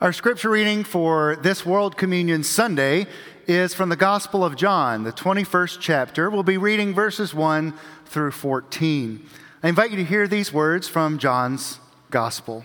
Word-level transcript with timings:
Our 0.00 0.12
scripture 0.12 0.50
reading 0.50 0.84
for 0.84 1.34
this 1.42 1.66
World 1.66 1.96
Communion 1.96 2.44
Sunday 2.44 3.08
is 3.48 3.74
from 3.74 3.88
the 3.88 3.96
Gospel 3.96 4.44
of 4.44 4.54
John, 4.54 5.02
the 5.02 5.10
21st 5.10 5.78
chapter. 5.80 6.30
We'll 6.30 6.44
be 6.44 6.56
reading 6.56 6.94
verses 6.94 7.34
1 7.34 7.74
through 8.06 8.30
14. 8.30 9.26
I 9.60 9.68
invite 9.68 9.90
you 9.90 9.96
to 9.96 10.04
hear 10.04 10.28
these 10.28 10.52
words 10.52 10.86
from 10.86 11.18
John's 11.18 11.80
Gospel. 12.12 12.64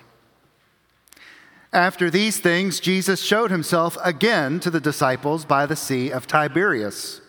After 1.73 2.11
these 2.11 2.39
things, 2.39 2.79
Jesus 2.79 3.19
showed 3.19 3.49
himself 3.49 3.97
again 4.03 4.59
to 4.59 4.69
the 4.69 4.79
disciples 4.79 5.43
by 5.43 5.65
the 5.65 5.75
Sea 5.75 6.11
of 6.11 6.27
Tiberias. 6.27 7.19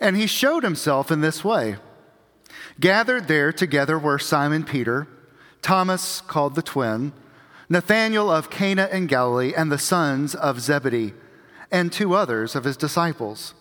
And 0.00 0.16
he 0.16 0.26
showed 0.26 0.64
himself 0.64 1.12
in 1.12 1.20
this 1.20 1.44
way. 1.44 1.76
Gathered 2.80 3.28
there 3.28 3.52
together 3.52 4.00
were 4.00 4.18
Simon 4.18 4.64
Peter, 4.64 5.06
Thomas 5.62 6.20
called 6.22 6.56
the 6.56 6.60
twin, 6.62 7.12
Nathanael 7.68 8.30
of 8.30 8.50
Cana 8.50 8.88
in 8.92 9.06
Galilee, 9.06 9.52
and 9.56 9.70
the 9.70 9.78
sons 9.78 10.34
of 10.34 10.60
Zebedee, 10.60 11.14
and 11.70 11.92
two 11.92 12.14
others 12.14 12.54
of 12.54 12.64
his 12.64 12.76
disciples. 12.76 13.54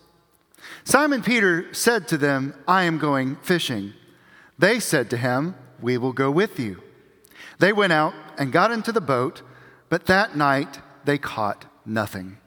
Simon 0.84 1.22
Peter 1.22 1.74
said 1.74 2.08
to 2.08 2.18
them, 2.18 2.54
I 2.68 2.84
am 2.84 2.98
going 2.98 3.38
fishing. 3.38 3.94
They 4.58 4.80
said 4.80 5.10
to 5.10 5.18
him, 5.18 5.56
We 5.82 5.98
will 5.98 6.14
go 6.14 6.30
with 6.30 6.60
you. 6.60 6.82
They 7.60 7.74
went 7.74 7.94
out 7.94 8.14
and 8.38 8.52
got 8.52 8.72
into 8.72 8.92
the 8.92 9.02
boat 9.02 9.42
but 9.90 10.06
that 10.06 10.36
night 10.36 10.80
they 11.06 11.18
caught 11.18 11.66
nothing. 11.86 12.38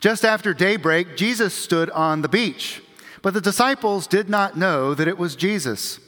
Just 0.00 0.24
after 0.24 0.54
daybreak, 0.54 1.16
Jesus 1.16 1.54
stood 1.54 1.90
on 1.90 2.22
the 2.22 2.28
beach, 2.28 2.82
but 3.22 3.34
the 3.34 3.40
disciples 3.40 4.06
did 4.06 4.28
not 4.28 4.56
know 4.56 4.94
that 4.94 5.08
it 5.08 5.18
was 5.18 5.36
Jesus. 5.36 6.00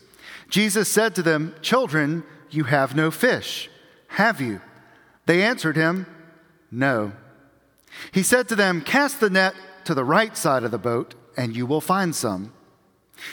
Jesus 0.48 0.88
said 0.88 1.14
to 1.14 1.22
them, 1.22 1.54
Children, 1.62 2.24
you 2.50 2.64
have 2.64 2.96
no 2.96 3.10
fish, 3.10 3.70
have 4.12 4.40
you? 4.40 4.60
They 5.26 5.42
answered 5.42 5.76
him, 5.76 6.06
No. 6.70 7.12
He 8.12 8.22
said 8.22 8.48
to 8.48 8.56
them, 8.56 8.80
Cast 8.80 9.20
the 9.20 9.30
net 9.30 9.54
to 9.84 9.94
the 9.94 10.04
right 10.04 10.36
side 10.36 10.64
of 10.64 10.70
the 10.70 10.78
boat, 10.78 11.14
and 11.36 11.54
you 11.56 11.66
will 11.66 11.80
find 11.80 12.14
some. 12.14 12.52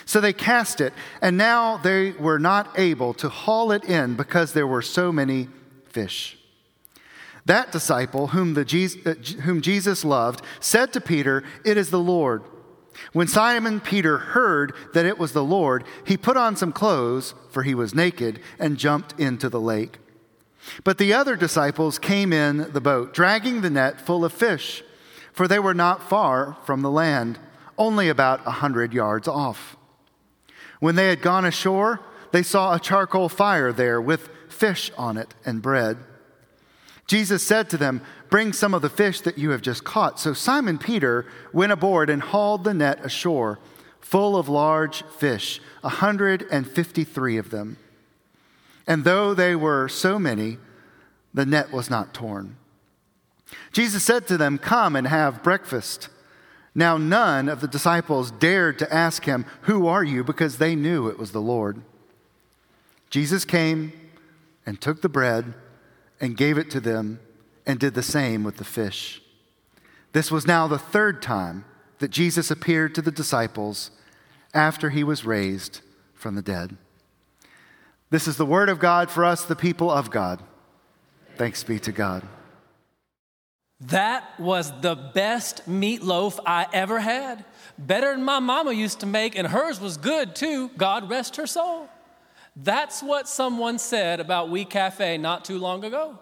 So 0.06 0.22
they 0.22 0.34
cast 0.34 0.82
it, 0.82 0.94
and 1.22 1.38
now 1.38 1.78
they 1.78 2.12
were 2.12 2.40
not 2.40 2.78
able 2.78 3.14
to 3.16 3.30
haul 3.30 3.72
it 3.72 3.84
in 3.86 4.16
because 4.16 4.54
there 4.54 4.68
were 4.68 4.82
so 4.82 5.12
many 5.12 5.48
fish. 5.86 6.38
That 7.46 7.72
disciple, 7.72 8.28
whom, 8.28 8.54
the, 8.54 8.62
uh, 9.06 9.42
whom 9.42 9.62
Jesus 9.62 10.06
loved, 10.06 10.44
said 10.60 10.94
to 10.94 11.02
Peter, 11.02 11.44
It 11.66 11.78
is 11.78 11.90
the 11.90 12.00
Lord. 12.00 12.44
When 13.14 13.28
Simon 13.28 13.80
Peter 13.80 14.18
heard 14.18 14.74
that 14.94 15.06
it 15.06 15.18
was 15.18 15.32
the 15.32 15.44
Lord, 15.44 15.84
he 16.06 16.18
put 16.18 16.38
on 16.38 16.56
some 16.56 16.72
clothes, 16.72 17.34
for 17.50 17.64
he 17.64 17.74
was 17.74 17.96
naked, 17.96 18.40
and 18.60 18.78
jumped 18.78 19.20
into 19.20 19.50
the 19.50 19.62
lake. 19.62 19.98
But 20.84 20.98
the 20.98 21.14
other 21.14 21.36
disciples 21.36 22.00
came 22.00 22.34
in 22.34 22.72
the 22.74 22.82
boat, 22.82 23.14
dragging 23.14 23.62
the 23.62 23.70
net 23.70 24.02
full 24.02 24.26
of 24.26 24.34
fish, 24.34 24.84
for 25.32 25.48
they 25.48 25.60
were 25.60 25.74
not 25.74 26.08
far 26.08 26.58
from 26.66 26.82
the 26.82 26.92
land, 26.92 27.40
only 27.78 28.10
about 28.10 28.46
a 28.46 28.52
hundred 28.52 28.94
yards 28.94 29.28
off. 29.28 29.78
When 30.80 30.96
they 30.96 31.10
had 31.10 31.22
gone 31.22 31.46
ashore, 31.46 32.00
they 32.32 32.44
saw 32.44 32.74
a 32.74 32.80
charcoal 32.80 33.30
fire 33.30 33.72
there 33.72 34.02
with 34.02 34.30
fish 34.50 34.92
on 34.98 35.18
it 35.18 35.34
and 35.46 35.62
bread. 35.62 35.98
Jesus 37.08 37.42
said 37.42 37.70
to 37.70 37.78
them, 37.78 38.02
Bring 38.30 38.54
some 38.54 38.76
of 38.76 38.84
the 38.84 38.90
fish 38.90 39.22
that 39.22 39.38
you 39.38 39.50
have 39.50 39.64
just 39.64 39.84
caught. 39.84 40.20
So 40.20 40.34
Simon 40.34 40.78
Peter 40.78 41.26
went 41.52 41.72
aboard 41.72 42.10
and 42.10 42.22
hauled 42.22 42.64
the 42.64 42.74
net 42.74 43.04
ashore, 43.04 43.58
full 44.00 44.38
of 44.38 44.48
large 44.48 45.04
fish, 45.18 45.60
a 45.84 45.88
153 45.88 47.38
of 47.38 47.50
them. 47.50 47.78
And 48.90 49.04
though 49.04 49.36
they 49.36 49.56
were 49.56 49.88
so 49.88 50.18
many, 50.18 50.58
the 51.32 51.46
net 51.46 51.72
was 51.72 51.92
not 51.92 52.12
torn. 52.12 52.58
Jesus 53.72 54.04
said 54.04 54.28
to 54.28 54.38
them, 54.38 54.58
Come 54.58 54.96
and 54.96 55.08
have 55.08 55.44
breakfast. 55.44 56.10
Now, 56.74 56.98
none 56.98 57.50
of 57.50 57.62
the 57.62 57.68
disciples 57.68 58.32
dared 58.32 58.80
to 58.80 58.92
ask 58.94 59.26
him, 59.26 59.46
Who 59.62 59.86
are 59.86 60.04
you? 60.04 60.24
because 60.24 60.58
they 60.58 60.76
knew 60.76 61.08
it 61.08 61.20
was 61.20 61.32
the 61.32 61.42
Lord. 61.42 61.84
Jesus 63.12 63.46
came 63.46 63.94
and 64.66 64.82
took 64.82 65.02
the 65.02 65.10
bread 65.10 65.54
and 66.20 66.36
gave 66.36 66.58
it 66.58 66.72
to 66.72 66.80
them 66.80 67.20
and 67.68 67.80
did 67.80 67.94
the 67.94 68.04
same 68.04 68.44
with 68.44 68.58
the 68.58 68.64
fish. 68.64 69.22
This 70.14 70.32
was 70.32 70.48
now 70.48 70.68
the 70.68 70.80
third 70.80 71.22
time 71.22 71.64
that 72.00 72.10
Jesus 72.10 72.50
appeared 72.50 72.96
to 72.96 73.04
the 73.04 73.12
disciples 73.12 73.92
after 74.52 74.90
he 74.90 75.04
was 75.04 75.26
raised 75.26 75.82
from 76.16 76.34
the 76.34 76.42
dead. 76.42 76.76
This 78.10 78.28
is 78.28 78.38
the 78.38 78.46
word 78.46 78.70
of 78.70 78.80
God 78.80 79.12
for 79.12 79.24
us, 79.24 79.46
the 79.46 79.56
people 79.56 79.92
of 79.92 80.10
God. 80.10 80.42
Thanks 81.36 81.64
be 81.64 81.80
to 81.80 81.92
God. 81.92 82.24
That 83.82 84.38
was 84.40 84.74
the 84.82 84.96
best 84.96 85.70
meatloaf 85.70 86.40
I 86.46 86.68
ever 86.74 87.00
had. 87.00 87.46
Better 87.78 88.12
than 88.12 88.24
my 88.24 88.40
mama 88.40 88.74
used 88.74 89.00
to 89.02 89.06
make, 89.06 89.38
and 89.38 89.48
hers 89.48 89.80
was 89.80 89.96
good 89.96 90.36
too. 90.36 90.70
God 90.70 91.10
rest 91.10 91.38
her 91.38 91.48
soul. 91.48 91.88
That's 92.56 93.02
what 93.02 93.30
someone 93.30 93.80
said 93.80 94.20
about 94.20 94.50
We 94.50 94.66
Cafe 94.66 95.18
not 95.18 95.46
too 95.46 95.60
long 95.60 95.86
ago. 95.86 96.20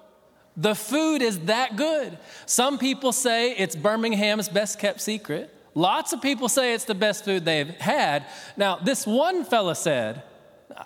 The 0.55 0.75
food 0.75 1.21
is 1.21 1.39
that 1.41 1.77
good. 1.77 2.17
Some 2.45 2.77
people 2.77 3.11
say 3.11 3.55
it's 3.55 3.75
Birmingham's 3.75 4.49
best 4.49 4.77
kept 4.77 5.01
secret. 5.01 5.53
Lots 5.73 6.13
of 6.13 6.21
people 6.21 6.49
say 6.49 6.73
it's 6.73 6.85
the 6.85 6.95
best 6.95 7.23
food 7.25 7.45
they've 7.45 7.69
had. 7.69 8.25
Now, 8.55 8.77
this 8.77 9.05
one 9.07 9.45
fella 9.45 9.75
said, 9.75 10.23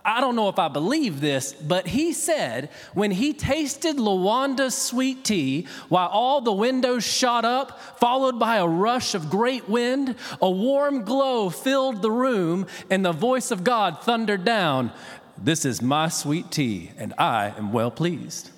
I 0.05 0.21
don't 0.21 0.35
know 0.35 0.47
if 0.47 0.57
I 0.57 0.69
believe 0.69 1.19
this, 1.19 1.53
but 1.53 1.87
he 1.87 2.13
said 2.13 2.69
when 2.93 3.11
he 3.11 3.33
tasted 3.33 3.97
Lawanda's 3.97 4.75
sweet 4.75 5.25
tea, 5.25 5.67
while 5.89 6.07
all 6.07 6.39
the 6.39 6.53
windows 6.53 7.05
shot 7.05 7.43
up, 7.43 7.79
followed 7.99 8.39
by 8.39 8.57
a 8.57 8.67
rush 8.67 9.15
of 9.15 9.29
great 9.29 9.67
wind, 9.67 10.15
a 10.41 10.49
warm 10.49 11.03
glow 11.03 11.49
filled 11.49 12.01
the 12.01 12.11
room, 12.11 12.67
and 12.89 13.03
the 13.03 13.11
voice 13.11 13.51
of 13.51 13.63
God 13.63 14.01
thundered 14.01 14.45
down, 14.45 14.91
this 15.37 15.65
is 15.65 15.81
my 15.81 16.07
sweet 16.07 16.51
tea, 16.51 16.91
and 16.97 17.13
I 17.17 17.53
am 17.57 17.73
well 17.73 17.91
pleased. 17.91 18.49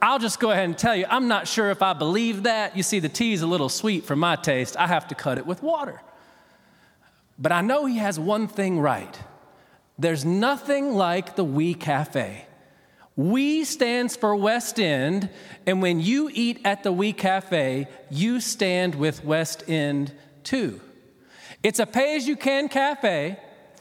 I'll 0.00 0.18
just 0.18 0.40
go 0.40 0.50
ahead 0.50 0.64
and 0.64 0.76
tell 0.76 0.96
you, 0.96 1.06
I'm 1.08 1.28
not 1.28 1.46
sure 1.46 1.70
if 1.70 1.82
I 1.82 1.92
believe 1.92 2.44
that. 2.44 2.76
You 2.76 2.82
see, 2.82 2.98
the 2.98 3.08
tea 3.08 3.32
is 3.32 3.42
a 3.42 3.46
little 3.46 3.68
sweet 3.68 4.04
for 4.04 4.16
my 4.16 4.36
taste. 4.36 4.76
I 4.76 4.86
have 4.86 5.08
to 5.08 5.14
cut 5.14 5.38
it 5.38 5.46
with 5.46 5.62
water. 5.62 6.02
But 7.38 7.52
I 7.52 7.60
know 7.60 7.86
he 7.86 7.98
has 7.98 8.18
one 8.18 8.46
thing 8.48 8.78
right 8.78 9.18
there's 9.98 10.24
nothing 10.24 10.94
like 10.94 11.36
the 11.36 11.44
We 11.44 11.74
Cafe. 11.74 12.46
We 13.14 13.64
stands 13.64 14.16
for 14.16 14.34
West 14.34 14.80
End, 14.80 15.28
and 15.66 15.82
when 15.82 16.00
you 16.00 16.30
eat 16.32 16.60
at 16.64 16.82
the 16.82 16.92
We 16.92 17.12
Cafe, 17.12 17.86
you 18.10 18.40
stand 18.40 18.94
with 18.94 19.24
West 19.24 19.68
End 19.68 20.12
too. 20.44 20.80
It's 21.62 21.78
a 21.78 21.86
pay 21.86 22.16
as 22.16 22.26
you 22.26 22.36
can 22.36 22.68
cafe 22.68 23.38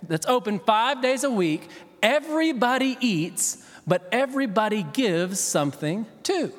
that's 0.07 0.27
open 0.27 0.59
five 0.59 1.01
days 1.01 1.23
a 1.23 1.31
week. 1.31 1.69
Everybody 2.03 2.97
eats, 3.00 3.66
but 3.88 4.07
everybody 4.11 4.83
gives 4.83 5.39
something 5.39 6.05
too. 6.23 6.53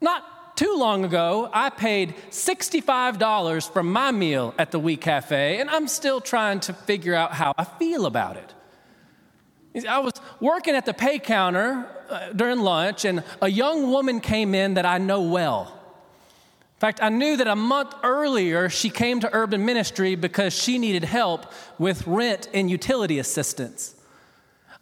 Not 0.00 0.24
too 0.56 0.76
long 0.76 1.04
ago, 1.04 1.50
I 1.52 1.70
paid 1.70 2.14
$65 2.30 3.70
for 3.70 3.82
my 3.82 4.12
meal 4.12 4.54
at 4.58 4.70
the 4.70 4.78
We 4.78 4.96
Cafe, 4.96 5.58
and 5.60 5.68
I'm 5.68 5.88
still 5.88 6.20
trying 6.20 6.60
to 6.60 6.72
figure 6.72 7.14
out 7.14 7.32
how 7.32 7.54
I 7.58 7.64
feel 7.64 8.06
about 8.06 8.36
it. 8.36 8.54
I 9.88 9.98
was 9.98 10.12
working 10.40 10.76
at 10.76 10.86
the 10.86 10.94
pay 10.94 11.18
counter 11.18 11.88
uh, 12.08 12.30
during 12.30 12.60
lunch, 12.60 13.04
and 13.04 13.24
a 13.42 13.48
young 13.48 13.90
woman 13.90 14.20
came 14.20 14.54
in 14.54 14.74
that 14.74 14.86
I 14.86 14.98
know 14.98 15.22
well 15.22 15.72
In 16.76 16.80
fact, 16.80 17.00
I 17.02 17.08
knew 17.08 17.36
that 17.36 17.48
a 17.48 17.56
month 17.56 17.94
earlier 18.04 18.68
she 18.68 18.90
came 18.90 19.18
to 19.20 19.30
urban 19.32 19.64
ministry 19.64 20.14
because 20.14 20.52
she 20.52 20.78
needed 20.78 21.02
help 21.02 21.46
with 21.78 22.06
rent 22.06 22.48
and 22.54 22.70
utility 22.70 23.18
assistance. 23.18 23.94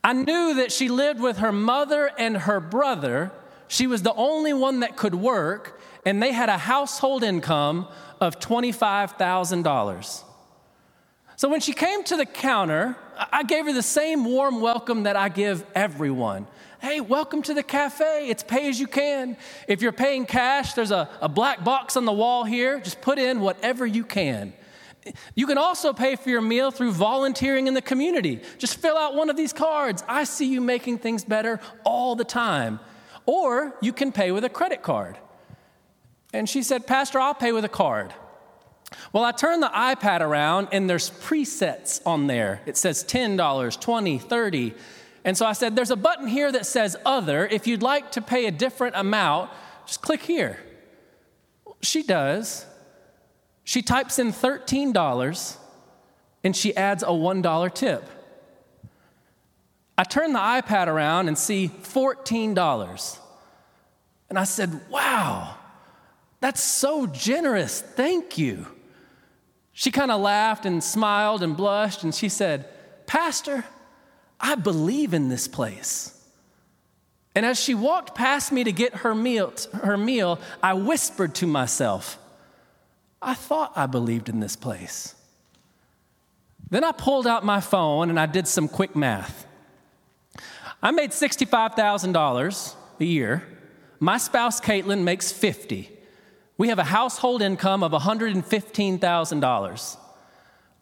I 0.05 0.13
knew 0.13 0.55
that 0.55 0.73
she 0.73 0.89
lived 0.89 1.21
with 1.21 1.39
her 1.39 1.53
mother 1.53 2.11
and 2.19 2.37
her 2.37 2.61
brother. 2.61 3.31
She 3.73 3.87
was 3.87 4.03
the 4.03 4.13
only 4.13 4.53
one 4.53 4.81
that 4.81 4.99
could 4.99 5.15
work, 5.15 5.81
and 6.05 6.23
they 6.23 6.31
had 6.31 6.51
a 6.51 6.59
household 6.59 7.23
income 7.23 7.89
of 8.21 8.39
$25,000. 8.39 10.25
So 11.37 11.49
when 11.49 11.61
she 11.63 11.73
came 11.73 12.05
to 12.05 12.19
the 12.19 12.27
counter, 12.27 12.97
I 13.33 13.45
gave 13.45 13.65
her 13.65 13.73
the 13.73 13.83
same 13.83 14.27
warm 14.27 14.61
welcome 14.61 15.05
that 15.05 15.17
I 15.17 15.31
give 15.31 15.65
everyone 15.75 16.47
hey, 16.83 17.01
welcome 17.01 17.43
to 17.43 17.55
the 17.55 17.63
cafe. 17.63 18.29
It's 18.29 18.43
pay 18.43 18.69
as 18.69 18.81
you 18.81 18.89
can. 18.89 19.37
If 19.69 19.83
you're 19.83 19.93
paying 19.93 20.27
cash, 20.27 20.73
there's 20.73 20.91
a, 20.91 21.09
a 21.21 21.29
black 21.29 21.63
box 21.63 21.97
on 21.97 22.07
the 22.07 22.13
wall 22.13 22.43
here. 22.43 22.81
Just 22.81 23.01
put 23.01 23.21
in 23.21 23.41
whatever 23.41 23.87
you 23.87 24.03
can. 24.03 24.53
You 25.37 25.47
can 25.47 25.59
also 25.59 25.93
pay 25.93 26.17
for 26.17 26.29
your 26.29 26.41
meal 26.41 26.73
through 26.73 26.91
volunteering 26.91 27.69
in 27.69 27.75
the 27.75 27.83
community. 27.83 28.41
Just 28.59 28.79
fill 28.79 28.99
out 28.99 29.15
one 29.15 29.31
of 29.31 29.37
these 29.37 29.53
cards. 29.53 30.03
I 30.09 30.25
see 30.25 30.47
you 30.53 30.61
making 30.61 30.99
things 30.99 31.25
better 31.25 31.61
all 31.85 32.17
the 32.17 32.25
time. 32.25 32.81
Or 33.27 33.77
you 33.81 33.93
can 33.93 34.13
pay 34.13 34.33
with 34.33 34.45
a 34.45 34.49
credit 34.49 34.83
card. 34.83 35.19
And 36.33 36.49
she 36.49 36.63
said, 36.63 36.87
Pastor, 36.87 37.21
I'll 37.21 37.35
pay 37.35 37.53
with 37.53 37.65
a 37.65 37.69
card. 37.69 38.15
Well, 39.13 39.25
I 39.25 39.33
turned 39.33 39.63
the 39.63 39.69
iPad 39.69 40.21
around 40.21 40.69
and 40.73 40.89
there's 40.89 41.11
presets 41.11 42.01
on 42.07 42.27
there. 42.27 42.61
It 42.67 42.77
says 42.77 43.05
$10, 43.05 43.81
20, 43.81 44.19
30. 44.19 44.75
And 45.25 45.37
so 45.37 45.47
I 45.47 45.53
said, 45.53 45.77
There's 45.77 45.91
a 45.91 45.97
button 45.97 46.27
here 46.27 46.51
that 46.51 46.67
says 46.67 46.97
Other. 47.05 47.47
If 47.47 47.67
you'd 47.67 47.83
like 47.83 48.13
to 48.13 48.23
pay 48.23 48.47
a 48.47 48.51
different 48.51 48.97
amount, 48.97 49.51
just 49.87 50.03
click 50.03 50.23
here. 50.23 50.59
She 51.81 52.03
does. 52.03 52.67
She 53.65 53.83
types 53.83 54.19
in 54.19 54.33
$13 54.33 55.57
and 56.45 56.57
she 56.57 56.77
adds 56.77 57.03
a 57.03 57.07
$1 57.07 57.75
tip. 57.75 58.05
I 59.97 60.05
turn 60.05 60.33
the 60.33 60.39
iPad 60.39 60.87
around 60.87 61.29
and 61.29 61.37
see 61.37 61.69
$14. 61.69 63.19
And 64.31 64.39
I 64.39 64.45
said, 64.45 64.81
Wow, 64.89 65.57
that's 66.41 66.63
so 66.63 67.07
generous. 67.07 67.81
Thank 67.81 68.39
you. 68.39 68.67
She 69.73 69.91
kind 69.91 70.11
of 70.11 70.21
laughed 70.21 70.67
and 70.67 70.83
smiled 70.83 71.43
and 71.43 71.57
blushed, 71.57 72.03
and 72.03 72.15
she 72.15 72.29
said, 72.29 72.69
Pastor, 73.07 73.65
I 74.41 74.55
believe 74.55 75.15
in 75.15 75.29
this 75.29 75.49
place. 75.49 76.19
And 77.35 77.47
as 77.47 77.59
she 77.59 77.75
walked 77.75 78.15
past 78.15 78.53
me 78.53 78.65
to 78.65 78.73
get 78.73 78.97
her 78.97 79.15
meal, 79.15 79.55
her 79.73 79.97
meal, 79.97 80.39
I 80.63 80.75
whispered 80.75 81.35
to 81.37 81.47
myself, 81.47 82.19
I 83.23 83.35
thought 83.35 83.73
I 83.77 83.87
believed 83.87 84.29
in 84.29 84.41
this 84.41 84.57
place. 84.57 85.15
Then 86.69 86.85
I 86.85 86.93
pulled 86.93 87.27
out 87.27 87.45
my 87.45 87.61
phone 87.61 88.11
and 88.11 88.19
I 88.19 88.27
did 88.27 88.49
some 88.49 88.69
quick 88.69 88.97
math. 88.97 89.47
I 90.83 90.91
made 90.91 91.11
$65,000 91.11 92.75
a 92.99 93.05
year. 93.05 93.47
My 94.01 94.19
spouse, 94.19 94.61
Caitlin, 94.61 95.05
makes 95.05 95.31
50. 95.31 95.89
We 96.59 96.67
have 96.69 96.81
a 96.81 96.85
household 96.85 97.41
income 97.41 97.85
of 97.85 97.93
$115,000. 97.93 99.97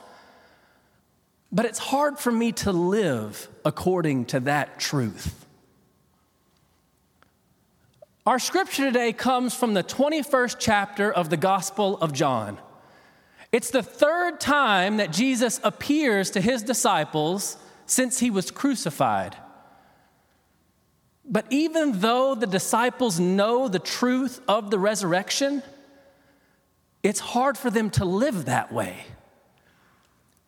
But 1.51 1.65
it's 1.65 1.79
hard 1.79 2.19
for 2.19 2.31
me 2.31 2.51
to 2.53 2.71
live 2.71 3.47
according 3.63 4.25
to 4.25 4.39
that 4.41 4.79
truth. 4.79 5.45
Our 8.25 8.39
scripture 8.39 8.85
today 8.85 9.13
comes 9.13 9.53
from 9.53 9.73
the 9.73 9.83
21st 9.83 10.57
chapter 10.59 11.11
of 11.11 11.29
the 11.29 11.37
Gospel 11.37 11.97
of 11.99 12.11
John. 12.11 12.59
It's 13.53 13.69
the 13.69 13.81
third 13.81 14.41
time 14.41 14.97
that 14.97 15.13
Jesus 15.13 15.61
appears 15.63 16.31
to 16.31 16.41
his 16.41 16.61
disciples 16.61 17.55
since 17.85 18.19
he 18.19 18.29
was 18.29 18.51
crucified. 18.51 19.37
But 21.23 21.45
even 21.49 22.01
though 22.01 22.35
the 22.35 22.47
disciples 22.47 23.19
know 23.19 23.69
the 23.69 23.79
truth 23.79 24.41
of 24.49 24.71
the 24.71 24.79
resurrection, 24.79 25.63
it's 27.03 27.21
hard 27.21 27.57
for 27.57 27.69
them 27.69 27.89
to 27.91 28.03
live 28.03 28.45
that 28.45 28.73
way. 28.73 29.05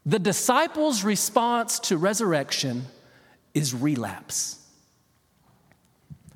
The 0.10 0.18
disciples' 0.18 1.04
response 1.04 1.78
to 1.82 1.96
resurrection 1.96 2.88
is 3.54 3.76
relapse. 3.76 4.58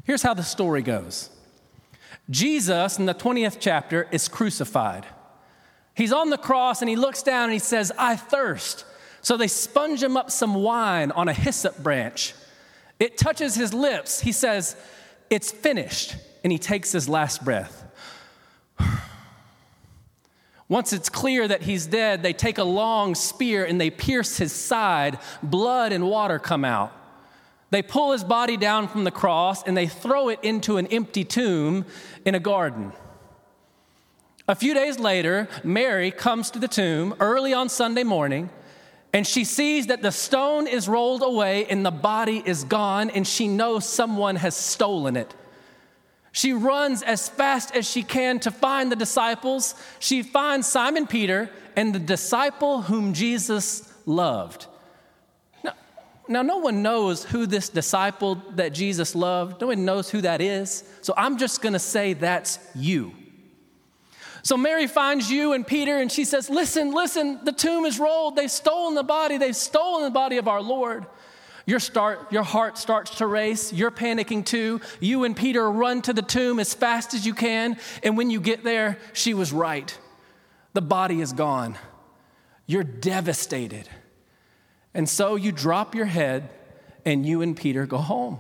Here's 0.04 0.22
how 0.22 0.36
the 0.36 0.44
story 0.44 0.84
goes 0.84 1.32
Jesus, 2.30 3.00
in 3.00 3.08
the 3.08 3.16
20th 3.16 3.58
chapter, 3.60 4.08
is 4.12 4.28
crucified. 4.28 5.08
He's 5.96 6.14
on 6.14 6.30
the 6.30 6.38
cross 6.38 6.84
and 6.84 6.90
he 6.90 6.96
looks 6.96 7.24
down 7.24 7.46
and 7.46 7.54
he 7.54 7.58
says, 7.58 7.92
I 7.98 8.16
thirst. 8.16 8.86
So 9.24 9.38
they 9.38 9.48
sponge 9.48 10.04
him 10.04 10.18
up 10.18 10.30
some 10.30 10.54
wine 10.54 11.10
on 11.10 11.28
a 11.28 11.34
hyssop 11.34 11.82
branch. 11.82 12.36
It 13.00 13.18
touches 13.18 13.56
his 13.56 13.74
lips. 13.74 14.20
He 14.20 14.34
says, 14.34 14.76
It's 15.32 15.52
finished. 15.52 16.16
And 16.44 16.52
he 16.52 16.60
takes 16.60 16.92
his 16.92 17.10
last 17.10 17.44
breath. 17.44 17.83
Once 20.70 20.94
it's 20.94 21.10
clear 21.10 21.48
that 21.48 21.64
he's 21.64 21.86
dead, 21.86 22.24
they 22.24 22.34
take 22.34 22.58
a 22.58 22.64
long 22.64 23.16
spear 23.16 23.66
and 23.66 23.80
they 23.80 23.90
pierce 23.90 24.38
his 24.38 24.52
side. 24.52 25.20
Blood 25.42 25.92
and 25.92 26.10
water 26.10 26.40
come 26.40 26.64
out. 26.66 26.92
They 27.70 27.82
pull 27.82 28.12
his 28.12 28.24
body 28.24 28.56
down 28.56 28.88
from 28.88 29.04
the 29.04 29.12
cross 29.12 29.64
and 29.64 29.76
they 29.76 29.88
throw 29.88 30.30
it 30.30 30.40
into 30.44 30.78
an 30.78 30.88
empty 30.88 31.24
tomb 31.24 31.86
in 32.26 32.36
a 32.36 32.40
garden. 32.40 32.94
A 34.48 34.56
few 34.56 34.74
days 34.74 35.00
later, 35.00 35.48
Mary 35.64 36.12
comes 36.12 36.52
to 36.52 36.60
the 36.60 36.68
tomb 36.68 37.16
early 37.20 37.54
on 37.54 37.70
Sunday 37.70 38.04
morning 38.04 38.50
and 39.14 39.28
she 39.28 39.44
sees 39.46 39.88
that 39.88 40.02
the 40.02 40.12
stone 40.12 40.66
is 40.66 40.90
rolled 40.90 41.22
away 41.22 41.66
and 41.68 41.86
the 41.86 41.92
body 41.92 42.42
is 42.44 42.64
gone, 42.64 43.12
and 43.12 43.28
she 43.28 43.48
knows 43.48 43.88
someone 43.88 44.36
has 44.38 44.56
stolen 44.56 45.16
it. 45.16 45.34
She 46.36 46.52
runs 46.52 47.04
as 47.04 47.30
fast 47.30 47.76
as 47.76 47.88
she 47.88 48.02
can 48.02 48.40
to 48.40 48.50
find 48.50 48.92
the 48.92 48.96
disciples. 48.96 49.76
She 50.00 50.24
finds 50.24 50.68
Simon 50.68 51.06
Peter 51.06 51.52
and 51.76 51.94
the 51.94 52.00
disciple 52.00 52.82
whom 52.82 53.14
Jesus 53.14 53.94
loved. 54.08 54.66
Now, 55.64 55.74
now, 56.28 56.42
no 56.42 56.58
one 56.58 56.82
knows 56.82 57.24
who 57.24 57.46
this 57.46 57.70
disciple 57.70 58.42
that 58.56 58.74
Jesus 58.74 59.14
loved, 59.14 59.62
no 59.62 59.68
one 59.68 59.86
knows 59.86 60.10
who 60.10 60.22
that 60.22 60.42
is. 60.42 60.84
So 61.04 61.14
I'm 61.16 61.38
just 61.38 61.62
gonna 61.62 61.78
say 61.78 62.14
that's 62.14 62.58
you. 62.74 63.14
So 64.42 64.58
Mary 64.58 64.88
finds 64.88 65.30
you 65.30 65.54
and 65.54 65.66
Peter 65.66 66.00
and 66.00 66.12
she 66.12 66.26
says, 66.26 66.50
Listen, 66.50 66.92
listen, 66.94 67.46
the 67.46 67.52
tomb 67.52 67.86
is 67.86 68.00
rolled. 68.00 68.36
They've 68.36 68.52
stolen 68.52 68.96
the 68.96 69.04
body. 69.04 69.38
They've 69.38 69.56
stolen 69.56 70.04
the 70.04 70.10
body 70.10 70.38
of 70.38 70.48
our 70.48 70.64
Lord. 70.64 71.06
Your, 71.66 71.80
start, 71.80 72.32
your 72.32 72.44
heart 72.44 72.78
starts 72.78 73.16
to 73.16 73.28
race. 73.28 73.72
You're 73.72 73.92
panicking 73.92 74.46
too. 74.46 74.82
You 75.00 75.24
and 75.24 75.36
Peter 75.36 75.70
run 75.72 76.02
to 76.04 76.14
the 76.14 76.22
tomb 76.22 76.60
as 76.60 76.74
fast 76.74 77.14
as 77.14 77.26
you 77.26 77.34
can. 77.34 77.78
And 78.04 78.18
when 78.18 78.30
you 78.30 78.42
get 78.42 78.64
there, 78.64 78.98
she 79.14 79.34
was 79.34 79.54
right. 79.54 79.98
The 80.74 80.82
body 80.82 81.22
is 81.22 81.32
gone. 81.32 81.78
You're 82.66 82.84
devastated. 82.84 83.88
And 84.94 85.08
so 85.08 85.36
you 85.36 85.52
drop 85.52 85.96
your 85.96 86.06
head 86.06 86.50
and 87.06 87.26
you 87.26 87.42
and 87.42 87.56
Peter 87.56 87.86
go 87.86 87.98
home. 87.98 88.40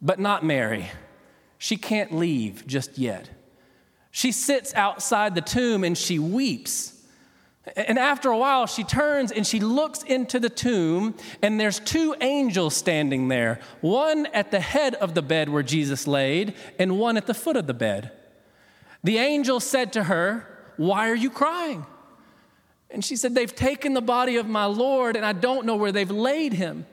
But 0.00 0.18
not 0.18 0.44
Mary. 0.44 0.86
She 1.58 1.76
can't 1.76 2.14
leave 2.14 2.66
just 2.66 2.96
yet. 2.96 3.28
She 4.10 4.32
sits 4.32 4.74
outside 4.74 5.34
the 5.34 5.42
tomb 5.42 5.84
and 5.84 5.96
she 5.96 6.18
weeps 6.18 6.99
and 7.76 7.98
after 7.98 8.30
a 8.30 8.38
while, 8.38 8.66
she 8.66 8.84
turns 8.84 9.32
and 9.32 9.46
she 9.46 9.60
looks 9.60 10.02
into 10.02 10.40
the 10.40 10.48
tomb, 10.48 11.14
and 11.42 11.60
there's 11.60 11.78
two 11.78 12.14
angels 12.20 12.74
standing 12.74 13.28
there 13.28 13.60
one 13.80 14.26
at 14.26 14.50
the 14.50 14.60
head 14.60 14.94
of 14.94 15.14
the 15.14 15.22
bed 15.22 15.48
where 15.48 15.62
Jesus 15.62 16.06
laid, 16.06 16.54
and 16.78 16.98
one 16.98 17.16
at 17.16 17.26
the 17.26 17.34
foot 17.34 17.56
of 17.56 17.66
the 17.66 17.74
bed. 17.74 18.12
The 19.04 19.18
angel 19.18 19.60
said 19.60 19.92
to 19.94 20.04
her, 20.04 20.46
Why 20.76 21.10
are 21.10 21.14
you 21.14 21.30
crying? 21.30 21.84
And 22.90 23.04
she 23.04 23.16
said, 23.16 23.34
They've 23.34 23.54
taken 23.54 23.92
the 23.92 24.00
body 24.00 24.36
of 24.36 24.48
my 24.48 24.64
Lord, 24.64 25.16
and 25.16 25.24
I 25.24 25.34
don't 25.34 25.66
know 25.66 25.76
where 25.76 25.92
they've 25.92 26.10
laid 26.10 26.54
him. 26.54 26.86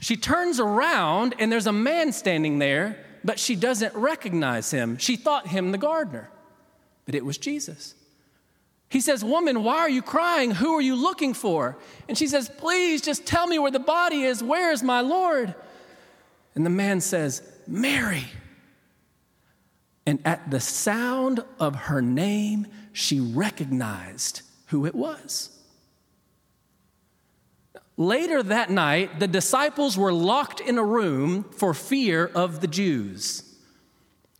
She 0.00 0.16
turns 0.16 0.60
around, 0.60 1.34
and 1.38 1.50
there's 1.50 1.66
a 1.66 1.72
man 1.72 2.12
standing 2.12 2.58
there, 2.58 2.98
but 3.24 3.38
she 3.38 3.56
doesn't 3.56 3.94
recognize 3.94 4.70
him. 4.70 4.98
She 4.98 5.16
thought 5.16 5.46
him 5.46 5.72
the 5.72 5.78
gardener, 5.78 6.28
but 7.06 7.14
it 7.14 7.24
was 7.24 7.38
Jesus. 7.38 7.94
He 8.92 9.00
says, 9.00 9.24
Woman, 9.24 9.64
why 9.64 9.78
are 9.78 9.88
you 9.88 10.02
crying? 10.02 10.50
Who 10.50 10.74
are 10.74 10.80
you 10.82 10.94
looking 10.94 11.32
for? 11.32 11.78
And 12.10 12.18
she 12.18 12.26
says, 12.26 12.50
Please 12.58 13.00
just 13.00 13.24
tell 13.24 13.46
me 13.46 13.58
where 13.58 13.70
the 13.70 13.78
body 13.78 14.24
is. 14.24 14.42
Where 14.42 14.70
is 14.70 14.82
my 14.82 15.00
Lord? 15.00 15.54
And 16.54 16.66
the 16.66 16.70
man 16.70 17.00
says, 17.00 17.40
Mary. 17.66 18.26
And 20.04 20.20
at 20.26 20.50
the 20.50 20.60
sound 20.60 21.42
of 21.58 21.74
her 21.74 22.02
name, 22.02 22.66
she 22.92 23.18
recognized 23.18 24.42
who 24.66 24.84
it 24.84 24.94
was. 24.94 25.58
Later 27.96 28.42
that 28.42 28.68
night, 28.68 29.20
the 29.20 29.28
disciples 29.28 29.96
were 29.96 30.12
locked 30.12 30.60
in 30.60 30.76
a 30.76 30.84
room 30.84 31.44
for 31.44 31.72
fear 31.72 32.26
of 32.26 32.60
the 32.60 32.66
Jews. 32.66 33.40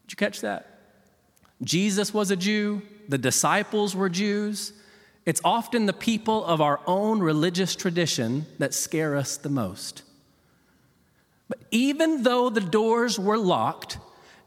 Did 0.02 0.12
you 0.12 0.16
catch 0.16 0.42
that? 0.42 0.78
Jesus 1.62 2.12
was 2.12 2.30
a 2.30 2.36
Jew, 2.36 2.82
the 3.08 3.18
disciples 3.18 3.94
were 3.94 4.08
Jews. 4.08 4.72
It's 5.24 5.40
often 5.44 5.86
the 5.86 5.92
people 5.92 6.44
of 6.44 6.60
our 6.60 6.80
own 6.86 7.20
religious 7.20 7.76
tradition 7.76 8.46
that 8.58 8.74
scare 8.74 9.16
us 9.16 9.36
the 9.36 9.48
most. 9.48 10.02
But 11.48 11.60
even 11.70 12.22
though 12.22 12.50
the 12.50 12.60
doors 12.60 13.18
were 13.18 13.38
locked, 13.38 13.98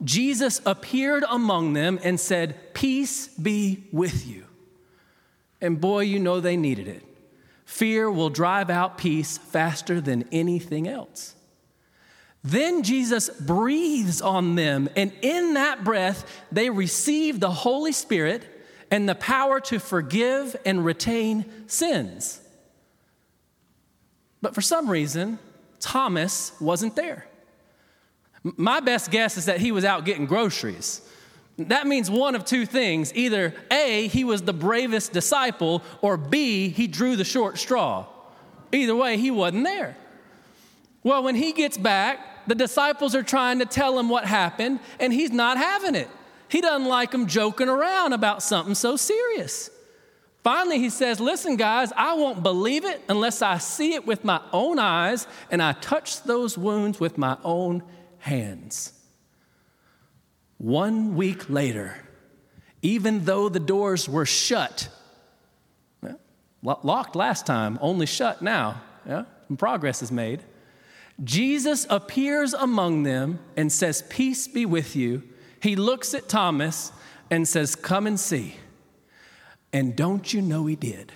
Jesus 0.03 0.61
appeared 0.65 1.23
among 1.29 1.73
them 1.73 1.99
and 2.03 2.19
said, 2.19 2.73
Peace 2.73 3.27
be 3.27 3.83
with 3.91 4.27
you. 4.27 4.45
And 5.61 5.79
boy, 5.79 6.01
you 6.01 6.19
know 6.19 6.39
they 6.39 6.57
needed 6.57 6.87
it. 6.87 7.03
Fear 7.65 8.11
will 8.11 8.29
drive 8.29 8.69
out 8.69 8.97
peace 8.97 9.37
faster 9.37 10.01
than 10.01 10.27
anything 10.31 10.87
else. 10.87 11.35
Then 12.45 12.83
Jesus 12.83 13.27
breathes 13.27 14.21
on 14.21 14.53
them, 14.53 14.87
and 14.95 15.11
in 15.23 15.55
that 15.55 15.83
breath, 15.83 16.31
they 16.51 16.69
receive 16.69 17.39
the 17.39 17.49
Holy 17.49 17.91
Spirit 17.91 18.45
and 18.91 19.09
the 19.09 19.15
power 19.15 19.59
to 19.61 19.79
forgive 19.79 20.55
and 20.63 20.85
retain 20.85 21.45
sins. 21.65 22.39
But 24.43 24.53
for 24.53 24.61
some 24.61 24.87
reason, 24.87 25.39
Thomas 25.79 26.51
wasn't 26.61 26.95
there. 26.95 27.25
My 28.43 28.79
best 28.79 29.09
guess 29.09 29.37
is 29.37 29.45
that 29.45 29.59
he 29.59 29.71
was 29.71 29.83
out 29.83 30.05
getting 30.05 30.27
groceries. 30.27 31.01
That 31.57 31.87
means 31.87 32.11
one 32.11 32.35
of 32.35 32.45
two 32.45 32.67
things 32.67 33.11
either 33.15 33.55
A, 33.71 34.07
he 34.07 34.23
was 34.23 34.43
the 34.43 34.53
bravest 34.53 35.13
disciple, 35.13 35.81
or 36.03 36.15
B, 36.15 36.69
he 36.69 36.85
drew 36.85 37.15
the 37.15 37.23
short 37.23 37.57
straw. 37.57 38.05
Either 38.71 38.95
way, 38.95 39.17
he 39.17 39.31
wasn't 39.31 39.63
there. 39.63 39.97
Well, 41.01 41.23
when 41.23 41.33
he 41.33 41.51
gets 41.51 41.75
back, 41.75 42.33
the 42.47 42.55
disciples 42.55 43.15
are 43.15 43.23
trying 43.23 43.59
to 43.59 43.65
tell 43.65 43.97
him 43.97 44.09
what 44.09 44.25
happened, 44.25 44.79
and 44.99 45.11
he's 45.11 45.31
not 45.31 45.57
having 45.57 45.95
it. 45.95 46.09
He 46.47 46.61
doesn't 46.61 46.87
like 46.87 47.11
them 47.11 47.27
joking 47.27 47.69
around 47.69 48.13
about 48.13 48.43
something 48.43 48.75
so 48.75 48.95
serious. 48.95 49.69
Finally, 50.43 50.77
he 50.77 50.91
says, 50.91 51.19
Listen, 51.19 51.55
guys, 51.55 51.91
I 51.95 52.13
won't 52.13 52.43
believe 52.43 52.85
it 52.85 53.01
unless 53.09 53.41
I 53.41 53.57
see 53.57 53.93
it 53.93 54.05
with 54.05 54.23
my 54.23 54.39
own 54.53 54.77
eyes 54.77 55.25
and 55.49 55.61
I 55.61 55.73
touch 55.73 56.21
those 56.21 56.55
wounds 56.55 56.99
with 56.99 57.17
my 57.17 57.37
own 57.43 57.81
hands. 58.19 58.93
One 60.57 61.15
week 61.15 61.49
later, 61.49 61.97
even 62.83 63.25
though 63.25 63.49
the 63.49 63.59
doors 63.59 64.07
were 64.07 64.27
shut, 64.27 64.87
locked 66.61 67.15
last 67.15 67.47
time, 67.47 67.79
only 67.81 68.05
shut 68.05 68.41
now, 68.43 68.81
yeah, 69.07 69.25
progress 69.57 70.03
is 70.03 70.11
made. 70.11 70.41
Jesus 71.23 71.87
appears 71.89 72.53
among 72.53 73.03
them 73.03 73.39
and 73.55 73.71
says, 73.71 74.03
Peace 74.09 74.47
be 74.47 74.65
with 74.65 74.95
you. 74.95 75.23
He 75.61 75.75
looks 75.75 76.13
at 76.13 76.27
Thomas 76.27 76.91
and 77.31 77.47
says, 77.47 77.75
Come 77.75 78.05
and 78.05 78.19
see. 78.19 78.55
And 79.71 79.95
don't 79.95 80.33
you 80.33 80.41
know 80.41 80.65
he 80.65 80.75
did? 80.75 81.11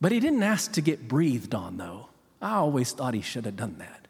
But 0.00 0.12
he 0.12 0.20
didn't 0.20 0.42
ask 0.42 0.72
to 0.72 0.80
get 0.80 1.08
breathed 1.08 1.54
on, 1.54 1.76
though. 1.76 2.08
I 2.40 2.56
always 2.56 2.92
thought 2.92 3.14
he 3.14 3.22
should 3.22 3.46
have 3.46 3.56
done 3.56 3.76
that. 3.78 4.06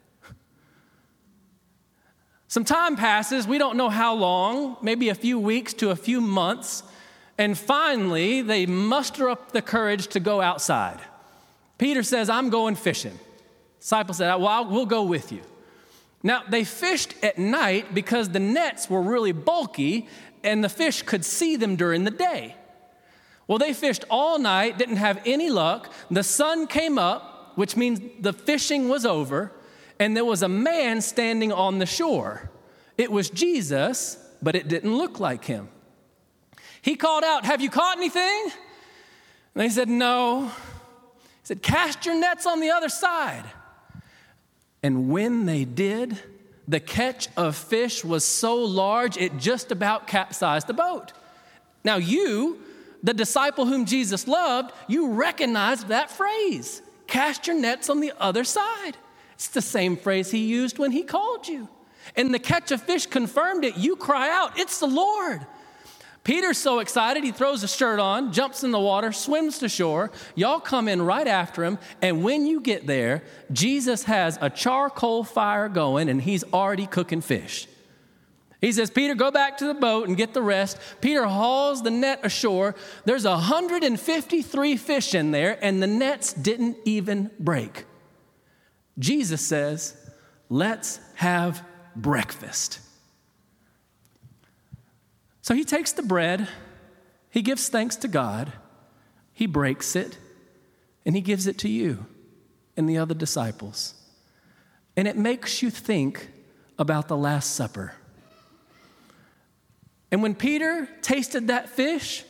Some 2.47 2.65
time 2.65 2.95
passes, 2.95 3.47
we 3.47 3.57
don't 3.57 3.75
know 3.75 3.89
how 3.89 4.13
long, 4.13 4.77
maybe 4.81 5.09
a 5.09 5.15
few 5.15 5.39
weeks 5.39 5.73
to 5.75 5.89
a 5.89 5.95
few 5.95 6.21
months, 6.21 6.83
and 7.37 7.57
finally 7.57 8.41
they 8.41 8.65
muster 8.65 9.29
up 9.29 9.51
the 9.51 9.61
courage 9.61 10.07
to 10.07 10.19
go 10.19 10.41
outside. 10.41 10.99
Peter 11.77 12.03
says, 12.03 12.29
I'm 12.29 12.49
going 12.49 12.75
fishing. 12.75 13.19
Disciples 13.85 14.17
said, 14.17 14.33
Well, 14.37 14.65
we'll 14.65 14.87
go 14.87 15.03
with 15.03 15.31
you. 15.31 15.43
Now, 16.23 16.41
they 16.49 16.63
fished 16.63 17.13
at 17.21 17.37
night 17.37 17.93
because 17.93 18.29
the 18.29 18.39
nets 18.39 18.89
were 18.89 18.99
really 18.99 19.31
bulky 19.31 20.09
and 20.43 20.63
the 20.63 20.69
fish 20.69 21.03
could 21.03 21.23
see 21.23 21.55
them 21.55 21.75
during 21.75 22.03
the 22.03 22.09
day. 22.09 22.55
Well, 23.45 23.59
they 23.59 23.73
fished 23.73 24.03
all 24.09 24.39
night, 24.39 24.79
didn't 24.79 24.95
have 24.95 25.21
any 25.23 25.51
luck. 25.51 25.93
The 26.09 26.23
sun 26.23 26.65
came 26.65 26.97
up, 26.97 27.51
which 27.59 27.77
means 27.77 28.01
the 28.19 28.33
fishing 28.33 28.89
was 28.89 29.05
over, 29.05 29.51
and 29.99 30.17
there 30.17 30.25
was 30.25 30.41
a 30.41 30.49
man 30.49 30.99
standing 30.99 31.51
on 31.51 31.77
the 31.77 31.85
shore. 31.85 32.49
It 32.97 33.11
was 33.11 33.29
Jesus, 33.29 34.17
but 34.41 34.55
it 34.55 34.67
didn't 34.67 34.97
look 34.97 35.19
like 35.19 35.45
him. 35.45 35.69
He 36.81 36.95
called 36.95 37.23
out, 37.23 37.45
Have 37.45 37.61
you 37.61 37.69
caught 37.69 37.97
anything? 37.97 38.45
And 39.53 39.63
they 39.63 39.69
said, 39.69 39.89
No. 39.89 40.47
He 40.47 41.43
said, 41.43 41.61
Cast 41.61 42.07
your 42.07 42.15
nets 42.15 42.47
on 42.47 42.61
the 42.61 42.71
other 42.71 42.89
side. 42.89 43.45
And 44.85 45.09
when 45.09 45.47
they 45.47 45.65
did, 45.65 46.15
the 46.67 46.79
catch 46.79 47.27
of 47.35 47.55
fish 47.55 48.05
was 48.05 48.23
so 48.23 48.55
large 48.55 49.17
it 49.17 49.39
just 49.39 49.71
about 49.71 50.05
capsized 50.05 50.67
the 50.67 50.75
boat. 50.75 51.11
Now, 51.83 51.95
you 51.95 52.61
the 53.01 53.11
disciple 53.11 53.65
whom 53.65 53.85
Jesus 53.85 54.27
loved, 54.27 54.71
you 54.87 55.13
recognize 55.13 55.85
that 55.85 56.11
phrase 56.11 56.83
cast 57.07 57.47
your 57.47 57.59
nets 57.59 57.89
on 57.89 57.99
the 57.99 58.13
other 58.19 58.43
side. 58.43 58.95
It's 59.33 59.47
the 59.47 59.59
same 59.59 59.97
phrase 59.97 60.29
he 60.29 60.45
used 60.45 60.77
when 60.77 60.91
he 60.91 61.01
called 61.01 61.47
you. 61.47 61.67
And 62.15 62.31
the 62.31 62.37
catch 62.37 62.71
of 62.71 62.79
fish 62.79 63.07
confirmed 63.07 63.65
it. 63.65 63.77
You 63.77 63.95
cry 63.95 64.29
out, 64.29 64.59
It's 64.59 64.79
the 64.79 64.85
Lord. 64.85 65.47
Peter's 66.25 66.57
so 66.57 66.79
excited, 66.79 67.23
he 67.23 67.31
throws 67.31 67.63
a 67.63 67.67
shirt 67.67 67.99
on, 67.99 68.33
jumps 68.33 68.63
in 68.63 68.71
the 68.71 68.79
water, 68.79 69.11
swims 69.11 69.59
to 69.59 69.69
shore. 69.69 70.11
Y'all 70.33 70.59
come 70.59 70.87
in 70.87 71.03
right 71.03 71.27
after 71.27 71.63
him. 71.63 71.77
And 72.01 72.23
when 72.23 72.47
you 72.47 72.59
get 72.61 72.87
there, 72.87 73.23
Jesus 73.51 74.03
has 74.05 74.39
a 74.41 74.49
charcoal 74.49 75.23
fire 75.23 75.69
going 75.69 76.09
and 76.09 76.19
he's 76.19 76.43
already 76.45 76.87
cooking 76.87 77.21
fish. 77.21 77.67
He 78.59 78.71
says, 78.71 78.89
Peter, 78.89 79.13
go 79.13 79.29
back 79.29 79.57
to 79.59 79.67
the 79.67 79.75
boat 79.75 80.07
and 80.07 80.17
get 80.17 80.33
the 80.33 80.41
rest. 80.41 80.79
Peter 80.99 81.25
hauls 81.25 81.83
the 81.83 81.91
net 81.91 82.21
ashore. 82.23 82.73
There's 83.05 83.25
153 83.25 84.77
fish 84.77 85.13
in 85.13 85.29
there, 85.29 85.59
and 85.63 85.83
the 85.83 85.87
nets 85.87 86.33
didn't 86.33 86.77
even 86.85 87.29
break. 87.39 87.85
Jesus 88.97 89.45
says, 89.45 89.95
Let's 90.49 90.99
have 91.15 91.63
breakfast. 91.95 92.79
So 95.45 95.53
he 95.53 95.63
takes 95.63 95.91
the 95.91 96.01
bread, 96.01 96.47
he 97.29 97.43
gives 97.43 97.69
thanks 97.69 97.97
to 97.97 98.07
God, 98.07 98.51
he 99.31 99.45
breaks 99.45 99.95
it, 99.95 100.17
and 101.05 101.13
he 101.13 101.21
gives 101.21 101.45
it 101.45 101.59
to 101.59 101.69
you 101.69 102.07
and 102.75 102.89
the 102.89 102.97
other 102.97 103.13
disciples. 103.13 103.93
And 104.97 105.07
it 105.07 105.15
makes 105.15 105.61
you 105.61 105.69
think 105.69 106.31
about 106.79 107.07
the 107.07 107.15
Last 107.15 107.53
Supper. 107.53 107.93
And 110.11 110.23
when 110.23 110.33
Peter 110.33 110.89
tasted 111.03 111.49
that 111.49 111.69
fish, 111.69 112.23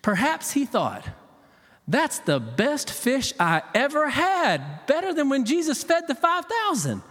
perhaps 0.00 0.52
he 0.52 0.64
thought, 0.64 1.08
that's 1.88 2.20
the 2.20 2.38
best 2.38 2.88
fish 2.88 3.32
I 3.40 3.62
ever 3.74 4.10
had, 4.10 4.86
better 4.86 5.12
than 5.12 5.28
when 5.28 5.44
Jesus 5.44 5.82
fed 5.82 6.06
the 6.06 6.14
5,000. 6.14 7.02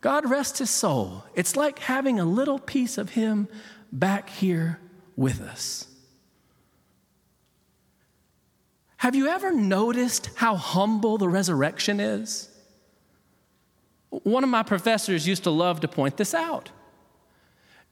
God 0.00 0.28
rest 0.28 0.58
his 0.58 0.70
soul. 0.70 1.22
It's 1.36 1.54
like 1.54 1.78
having 1.78 2.18
a 2.18 2.24
little 2.24 2.58
piece 2.58 2.98
of 2.98 3.10
him 3.10 3.46
back 3.92 4.30
here 4.30 4.80
with 5.16 5.40
us. 5.40 5.86
Have 8.96 9.14
you 9.14 9.28
ever 9.28 9.52
noticed 9.52 10.30
how 10.36 10.56
humble 10.56 11.18
the 11.18 11.28
resurrection 11.28 12.00
is? 12.00 12.48
One 14.10 14.44
of 14.44 14.50
my 14.50 14.62
professors 14.62 15.26
used 15.26 15.44
to 15.44 15.50
love 15.50 15.80
to 15.80 15.88
point 15.88 16.16
this 16.16 16.34
out. 16.34 16.70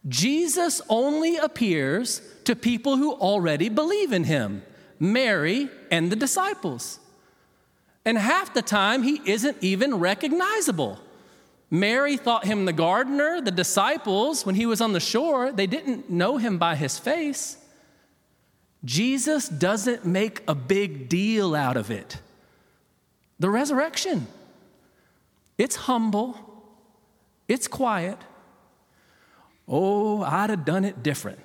Jesus 0.09 0.81
only 0.89 1.37
appears 1.37 2.23
to 2.45 2.57
people 2.57 2.97
who 2.97 3.13
already 3.13 3.69
believe 3.69 4.13
in 4.13 4.25
him 4.25 4.63
Mary 4.99 5.69
and 5.91 6.13
the 6.13 6.17
disciples. 6.17 7.01
And 8.05 8.17
half 8.17 8.55
the 8.55 8.63
time, 8.63 9.03
he 9.03 9.21
isn't 9.25 9.57
even 9.61 9.97
recognizable. 9.97 10.99
Mary 11.71 12.17
thought 12.17 12.45
him 12.45 12.65
the 12.65 12.73
gardener. 12.73 13.41
The 13.41 13.51
disciples, 13.51 14.45
when 14.45 14.55
he 14.55 14.67
was 14.67 14.81
on 14.81 14.93
the 14.93 15.01
shore, 15.01 15.53
they 15.53 15.67
didn't 15.67 16.11
know 16.11 16.37
him 16.37 16.59
by 16.59 16.75
his 16.75 16.99
face. 16.99 17.57
Jesus 18.85 19.49
doesn't 19.49 20.05
make 20.05 20.43
a 20.49 20.55
big 20.55 21.09
deal 21.09 21.55
out 21.55 21.77
of 21.77 21.91
it. 21.91 22.19
The 23.39 23.51
resurrection, 23.51 24.27
it's 25.57 25.77
humble, 25.77 26.37
it's 27.47 27.69
quiet, 27.69 28.19
Oh, 29.71 30.23
I'd 30.23 30.51
have 30.51 30.65
done 30.65 30.85
it 30.85 31.03
different. 31.05 31.39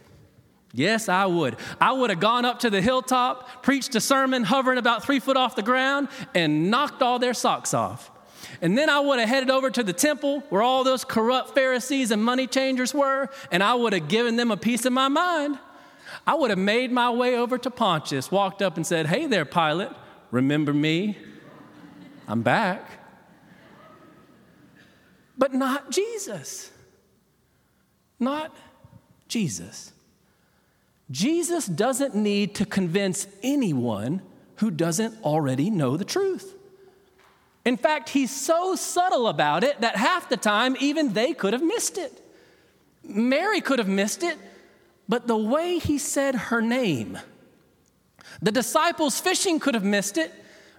Yes, 0.74 1.08
I 1.08 1.28
would. 1.28 1.58
I 1.80 1.94
would 1.94 2.10
have 2.10 2.20
gone 2.20 2.44
up 2.44 2.60
to 2.62 2.72
the 2.72 2.82
hilltop, 2.82 3.64
preached 3.64 3.96
a 3.96 4.02
sermon 4.02 4.44
hovering 4.44 4.80
about 4.80 5.06
three 5.06 5.20
foot 5.20 5.38
off 5.38 5.56
the 5.56 5.62
ground, 5.62 6.10
and 6.34 6.72
knocked 6.72 7.04
all 7.04 7.20
their 7.20 7.36
socks 7.36 7.74
off. 7.74 8.10
And 8.62 8.78
then 8.78 8.90
I 8.90 9.00
would 9.00 9.20
have 9.20 9.30
headed 9.30 9.50
over 9.50 9.70
to 9.70 9.84
the 9.84 9.94
temple 9.94 10.42
where 10.50 10.62
all 10.62 10.84
those 10.84 11.04
corrupt 11.04 11.54
Pharisees 11.56 12.12
and 12.12 12.24
money 12.24 12.48
changers 12.48 12.94
were, 12.94 13.30
and 13.52 13.62
I 13.62 13.74
would 13.74 13.94
have 13.94 14.08
given 14.08 14.36
them 14.36 14.52
a 14.52 14.58
piece 14.58 14.86
of 14.86 14.94
my 14.94 15.08
mind. 15.08 15.60
I 16.26 16.36
would 16.36 16.50
have 16.50 16.60
made 16.60 16.92
my 16.92 17.10
way 17.10 17.38
over 17.38 17.58
to 17.58 17.70
Pontius, 17.70 18.32
walked 18.32 18.62
up 18.62 18.78
and 18.78 18.86
said, 18.86 19.08
Hey 19.08 19.28
there, 19.28 19.46
Pilate, 19.46 19.90
remember 20.32 20.74
me? 20.74 21.18
I'm 22.28 22.42
back. 22.42 22.90
But 25.38 25.54
not 25.54 25.92
Jesus 25.92 26.72
not 28.20 28.56
Jesus. 29.28 29.92
Jesus 31.12 31.66
doesn't 31.66 32.16
need 32.16 32.56
to 32.56 32.66
convince 32.66 33.28
anyone 33.44 34.22
who 34.58 34.72
doesn't 34.72 35.22
already 35.24 35.70
know 35.70 35.98
the 35.98 36.06
truth. 36.06 36.55
In 37.66 37.78
fact, 37.78 38.10
he's 38.10 38.30
so 38.30 38.76
subtle 38.76 39.28
about 39.28 39.64
it 39.64 39.82
that 39.82 39.96
half 39.96 40.30
the 40.30 40.38
time, 40.38 40.78
even 40.80 41.14
they 41.14 41.34
could 41.34 41.54
have 41.54 41.64
missed 41.64 41.98
it. 41.98 42.22
Mary 43.04 43.60
could 43.60 43.80
have 43.80 43.88
missed 43.88 44.24
it, 44.24 44.38
but 45.10 45.28
the 45.28 45.38
way 45.38 45.80
he 45.80 45.98
said 45.98 46.36
her 46.36 46.62
name, 46.62 47.18
the 48.42 48.52
disciples 48.52 49.20
fishing 49.20 49.60
could 49.60 49.74
have 49.74 49.84
missed 49.84 50.18
it, 50.18 50.32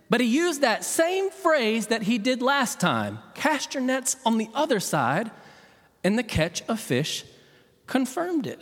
but 0.09 0.21
he 0.21 0.27
used 0.27 0.61
that 0.61 0.85
same 0.85 1.31
phrase 1.31 1.89
that 1.89 2.03
he 2.03 2.19
did 2.19 2.41
last 2.43 2.79
time 2.79 3.19
cast 3.35 3.75
your 3.75 3.83
nets 3.83 4.17
on 4.25 4.39
the 4.39 4.49
other 4.55 4.79
side, 4.79 5.31
and 6.05 6.17
the 6.17 6.23
catch 6.23 6.63
of 6.69 6.79
fish 6.79 7.25
confirmed 7.87 8.47
it. 8.47 8.61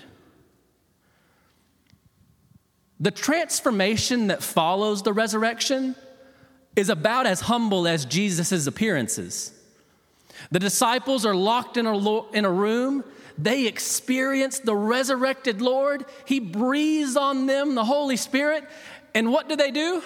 The 3.00 3.10
transformation 3.10 4.28
that 4.28 4.42
follows 4.42 5.02
the 5.02 5.12
resurrection 5.12 5.94
is 6.76 6.88
about 6.88 7.26
as 7.26 7.42
humble 7.42 7.86
as 7.86 8.04
Jesus' 8.04 8.66
appearances. 8.66 9.52
The 10.50 10.58
disciples 10.58 11.24
are 11.24 11.34
locked 11.34 11.76
in 11.76 11.86
a, 11.86 11.96
lo- 11.96 12.26
in 12.32 12.44
a 12.44 12.50
room. 12.50 13.04
They 13.38 13.66
experience 13.66 14.58
the 14.58 14.74
resurrected 14.74 15.60
Lord. 15.60 16.04
He 16.24 16.40
breathes 16.40 17.16
on 17.16 17.46
them 17.46 17.74
the 17.74 17.84
Holy 17.84 18.16
Spirit. 18.16 18.64
And 19.14 19.32
what 19.32 19.48
do 19.48 19.56
they 19.56 19.70
do? 19.70 20.02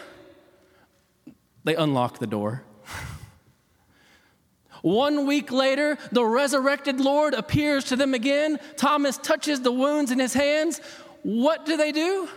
They 1.64 1.74
unlock 1.74 2.18
the 2.18 2.26
door. 2.26 2.62
One 4.82 5.26
week 5.26 5.50
later, 5.50 5.98
the 6.12 6.24
resurrected 6.24 7.00
Lord 7.00 7.34
appears 7.34 7.84
to 7.84 7.96
them 7.96 8.14
again. 8.14 8.58
Thomas 8.76 9.18
touches 9.18 9.60
the 9.60 9.72
wounds 9.72 10.10
in 10.10 10.18
his 10.18 10.34
hands. 10.34 10.80
What 11.22 11.66
do 11.66 11.76
they 11.76 11.92
do? 11.92 12.28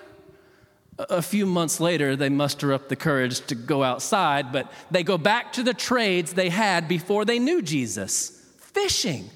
A 1.10 1.22
few 1.22 1.46
months 1.46 1.80
later, 1.80 2.16
they 2.16 2.30
muster 2.30 2.74
up 2.74 2.90
the 2.90 2.96
courage 2.96 3.42
to 3.48 3.56
go 3.56 3.84
outside, 3.84 4.52
but 4.52 4.72
they 4.92 5.04
go 5.04 5.18
back 5.18 5.54
to 5.54 5.64
the 5.64 5.74
trades 5.74 6.34
they 6.34 6.50
had 6.50 6.88
before 6.88 7.26
they 7.26 7.40
knew 7.40 7.62
Jesus 7.62 8.38
fishing. 8.58 9.30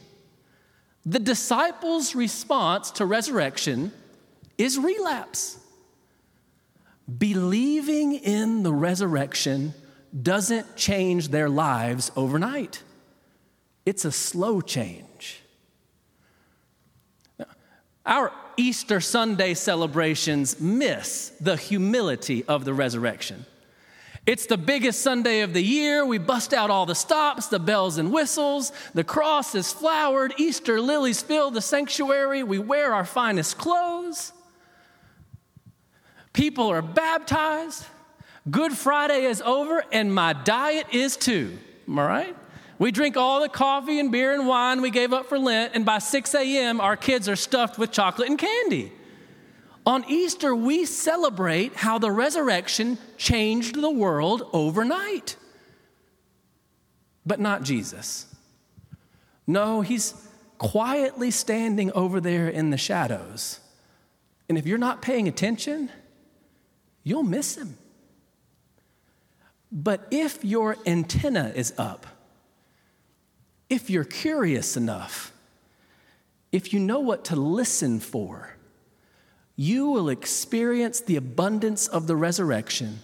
The 1.06 1.20
disciples' 1.20 2.16
response 2.16 2.92
to 2.92 3.06
resurrection 3.06 3.92
is 4.58 4.78
relapse. 4.78 5.60
Believing 7.18 8.16
in 8.16 8.64
the 8.64 8.74
resurrection 8.74 9.74
doesn't 10.20 10.76
change 10.76 11.30
their 11.30 11.50
lives 11.50 12.12
overnight, 12.16 12.82
it's 13.86 14.06
a 14.06 14.12
slow 14.12 14.62
change. 14.62 15.05
Our 18.06 18.32
Easter 18.58 19.02
Sunday 19.02 19.54
celebrations 19.54 20.60
miss 20.60 21.30
the 21.42 21.58
humility 21.58 22.46
of 22.46 22.64
the 22.64 22.74
resurrection. 22.74 23.46
It's 24.26 24.48
the 24.48 24.58
biggest 24.58 25.02
Sunday 25.02 25.42
of 25.42 25.54
the 25.54 25.62
year. 25.62 26.06
We 26.06 26.18
bust 26.18 26.54
out 26.54 26.72
all 26.72 26.86
the 26.86 26.96
stops, 26.96 27.48
the 27.48 27.60
bells 27.60 27.98
and 27.98 28.12
whistles. 28.12 28.72
The 28.94 29.04
cross 29.04 29.54
is 29.54 29.72
flowered. 29.72 30.34
Easter 30.38 30.82
lilies 30.82 31.22
fill 31.22 31.52
the 31.52 31.62
sanctuary. 31.62 32.42
We 32.42 32.58
wear 32.58 32.94
our 32.94 33.06
finest 33.06 33.58
clothes. 33.58 34.34
People 36.34 36.68
are 36.68 36.82
baptized. 36.82 37.86
Good 38.50 38.74
Friday 38.74 39.26
is 39.26 39.42
over, 39.42 39.84
and 39.92 40.14
my 40.14 40.34
diet 40.34 40.88
is 40.92 41.18
too. 41.18 41.58
Am 41.88 42.00
I 42.00 42.06
right? 42.06 42.36
We 42.78 42.92
drink 42.92 43.16
all 43.16 43.42
the 43.42 43.50
coffee 43.50 44.00
and 44.00 44.12
beer 44.12 44.34
and 44.34 44.48
wine 44.48 44.82
we 44.82 44.92
gave 44.92 45.14
up 45.14 45.28
for 45.28 45.40
Lent, 45.40 45.74
and 45.76 45.86
by 45.86 46.00
6 46.00 46.36
a.m., 46.36 46.82
our 46.82 46.98
kids 46.98 47.30
are 47.30 47.36
stuffed 47.36 47.78
with 47.78 47.92
chocolate 47.92 48.30
and 48.30 48.38
candy. 48.38 48.92
On 49.86 50.04
Easter, 50.08 50.56
we 50.56 50.86
celebrate 50.86 51.76
how 51.76 52.00
the 52.00 52.12
resurrection 52.12 52.98
changed 53.18 53.76
the 53.76 53.90
world 53.90 54.50
overnight. 54.52 55.38
But 57.26 57.40
not 57.40 57.64
Jesus. 57.64 58.28
No, 59.48 59.82
he's 59.82 60.14
quietly 60.58 61.32
standing 61.32 61.92
over 61.92 62.20
there 62.20 62.50
in 62.50 62.72
the 62.72 62.78
shadows. 62.78 63.60
And 64.50 64.58
if 64.58 64.66
you're 64.66 64.78
not 64.78 65.02
paying 65.02 65.28
attention, 65.28 65.90
you'll 67.04 67.24
miss 67.24 67.56
him. 67.56 67.78
But 69.72 70.08
if 70.12 70.44
your 70.44 70.78
antenna 70.86 71.52
is 71.56 71.74
up, 71.78 72.08
if 73.70 73.90
you're 73.90 74.04
curious 74.04 74.78
enough, 74.78 75.32
if 76.52 76.74
you 76.74 76.80
know 76.80 77.00
what 77.00 77.26
to 77.26 77.36
listen 77.36 78.00
for, 78.00 78.56
you 79.56 79.90
will 79.90 80.10
experience 80.10 81.00
the 81.00 81.16
abundance 81.16 81.88
of 81.88 82.08
the 82.08 82.16
resurrection 82.16 83.00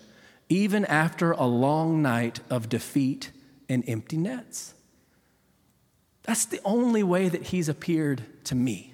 even 0.50 0.84
after 0.86 1.32
a 1.32 1.46
long 1.46 2.02
night 2.02 2.42
of 2.50 2.68
defeat 2.68 3.32
and 3.70 3.88
empty 3.88 4.18
nets. 4.18 4.74
That's 6.24 6.46
the 6.46 6.60
only 6.66 7.04
way 7.04 7.30
that 7.30 7.48
he's 7.48 7.70
appeared 7.70 8.22
to 8.46 8.56
me. 8.56 8.94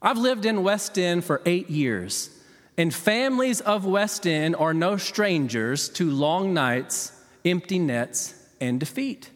I've 0.00 0.18
lived 0.18 0.44
in 0.44 0.62
West 0.62 0.98
End 0.98 1.24
for 1.24 1.40
eight 1.46 1.70
years, 1.70 2.38
and 2.76 2.92
families 2.92 3.60
of 3.62 3.86
West 3.86 4.26
End 4.26 4.54
are 4.56 4.74
no 4.74 4.96
strangers 4.98 5.88
to 5.90 6.10
long 6.10 6.52
nights, 6.52 7.12
empty 7.44 7.78
nets, 7.78 8.34
and 8.60 8.78
defeat. 8.78 9.30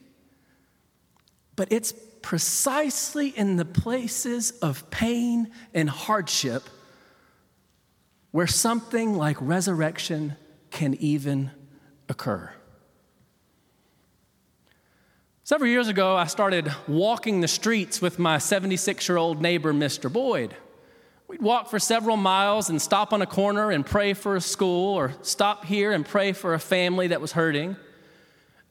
But 1.56 1.72
it's 1.72 1.92
precisely 2.22 3.28
in 3.28 3.56
the 3.56 3.64
places 3.64 4.52
of 4.62 4.90
pain 4.90 5.50
and 5.74 5.88
hardship 5.88 6.68
where 8.30 8.46
something 8.46 9.16
like 9.16 9.36
resurrection 9.40 10.36
can 10.70 10.94
even 10.94 11.50
occur. 12.08 12.52
Several 15.44 15.70
years 15.70 15.88
ago, 15.88 16.16
I 16.16 16.26
started 16.26 16.72
walking 16.88 17.40
the 17.40 17.48
streets 17.48 18.02
with 18.02 18.18
my 18.18 18.38
76 18.38 19.08
year 19.08 19.16
old 19.16 19.40
neighbor, 19.40 19.72
Mr. 19.72 20.12
Boyd. 20.12 20.56
We'd 21.28 21.40
walk 21.40 21.68
for 21.68 21.78
several 21.78 22.16
miles 22.16 22.68
and 22.68 22.82
stop 22.82 23.12
on 23.12 23.22
a 23.22 23.26
corner 23.26 23.70
and 23.70 23.86
pray 23.86 24.12
for 24.12 24.36
a 24.36 24.40
school, 24.40 24.94
or 24.94 25.14
stop 25.22 25.64
here 25.64 25.92
and 25.92 26.04
pray 26.04 26.32
for 26.32 26.54
a 26.54 26.58
family 26.58 27.06
that 27.08 27.20
was 27.20 27.32
hurting. 27.32 27.76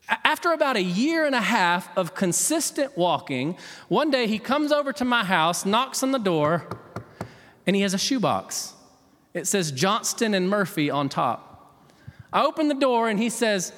After 0.08 0.52
about 0.52 0.78
a 0.78 0.82
year 0.82 1.26
and 1.26 1.34
a 1.34 1.41
half 1.41 1.96
of 1.98 2.13
consistent 2.13 2.96
walking, 2.98 3.58
one 3.88 4.12
day 4.12 4.28
he 4.28 4.38
comes 4.38 4.72
over 4.72 4.94
to 4.94 5.06
my 5.06 5.24
house, 5.24 5.65
knocks 5.65 6.04
on 6.04 6.12
the 6.12 6.20
door, 6.20 6.68
and 7.65 7.76
he 7.76 7.82
has 7.82 7.94
a 7.94 7.98
shoebox. 7.98 8.74
It 9.34 9.48
says 9.48 9.72
Johnston 9.72 10.34
and 10.34 10.50
Murphy 10.50 10.89
on 10.89 11.10
top. 11.10 11.84
I 12.32 12.44
open 12.44 12.68
the 12.68 12.76
door 12.76 13.10
and 13.10 13.20
he 13.20 13.30
says, 13.30 13.74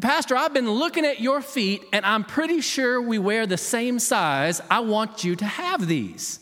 Pastor, 0.00 0.36
I've 0.36 0.52
been 0.52 0.70
looking 0.70 1.04
at 1.04 1.20
your 1.20 1.40
feet 1.40 1.82
and 1.92 2.04
I'm 2.04 2.24
pretty 2.24 2.60
sure 2.60 3.00
we 3.00 3.18
wear 3.18 3.46
the 3.46 3.56
same 3.56 3.98
size. 3.98 4.60
I 4.70 4.80
want 4.80 5.24
you 5.24 5.36
to 5.36 5.44
have 5.44 5.86
these. 5.86 6.40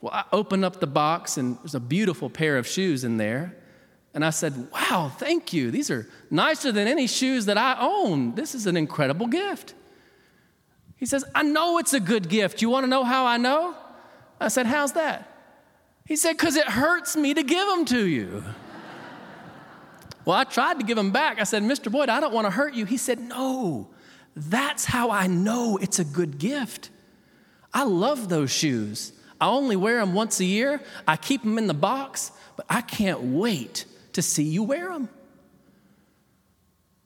Well, 0.00 0.12
I 0.12 0.24
open 0.32 0.64
up 0.64 0.80
the 0.80 0.86
box 0.86 1.38
and 1.38 1.56
there's 1.58 1.74
a 1.74 1.80
beautiful 1.80 2.28
pair 2.28 2.58
of 2.58 2.66
shoes 2.66 3.04
in 3.04 3.16
there. 3.16 3.56
And 4.14 4.24
I 4.24 4.30
said, 4.30 4.70
Wow, 4.72 5.12
thank 5.18 5.52
you. 5.52 5.72
These 5.72 5.90
are 5.90 6.08
nicer 6.30 6.70
than 6.70 6.86
any 6.86 7.08
shoes 7.08 7.46
that 7.46 7.58
I 7.58 7.76
own. 7.80 8.36
This 8.36 8.54
is 8.54 8.66
an 8.66 8.76
incredible 8.76 9.26
gift. 9.26 9.74
He 10.96 11.04
says, 11.04 11.24
I 11.34 11.42
know 11.42 11.78
it's 11.78 11.92
a 11.92 12.00
good 12.00 12.28
gift. 12.28 12.62
You 12.62 12.70
want 12.70 12.84
to 12.84 12.88
know 12.88 13.04
how 13.04 13.26
I 13.26 13.36
know? 13.36 13.74
I 14.40 14.48
said, 14.48 14.66
How's 14.66 14.92
that? 14.92 15.28
He 16.06 16.14
said, 16.14 16.34
Because 16.34 16.54
it 16.54 16.66
hurts 16.66 17.16
me 17.16 17.34
to 17.34 17.42
give 17.42 17.66
them 17.66 17.84
to 17.86 18.06
you. 18.06 18.44
well, 20.24 20.36
I 20.36 20.44
tried 20.44 20.78
to 20.78 20.86
give 20.86 20.96
them 20.96 21.10
back. 21.10 21.40
I 21.40 21.44
said, 21.44 21.64
Mr. 21.64 21.90
Boyd, 21.90 22.08
I 22.08 22.20
don't 22.20 22.32
want 22.32 22.46
to 22.46 22.52
hurt 22.52 22.74
you. 22.74 22.84
He 22.84 22.96
said, 22.96 23.18
No, 23.18 23.90
that's 24.36 24.84
how 24.84 25.10
I 25.10 25.26
know 25.26 25.76
it's 25.76 25.98
a 25.98 26.04
good 26.04 26.38
gift. 26.38 26.90
I 27.72 27.82
love 27.82 28.28
those 28.28 28.52
shoes. 28.52 29.12
I 29.40 29.48
only 29.48 29.74
wear 29.74 29.98
them 29.98 30.14
once 30.14 30.38
a 30.38 30.44
year. 30.44 30.80
I 31.08 31.16
keep 31.16 31.42
them 31.42 31.58
in 31.58 31.66
the 31.66 31.74
box, 31.74 32.30
but 32.56 32.64
I 32.70 32.80
can't 32.80 33.20
wait 33.20 33.86
to 34.14 34.22
see 34.22 34.42
you 34.42 34.62
wear 34.62 34.88
them. 34.88 35.08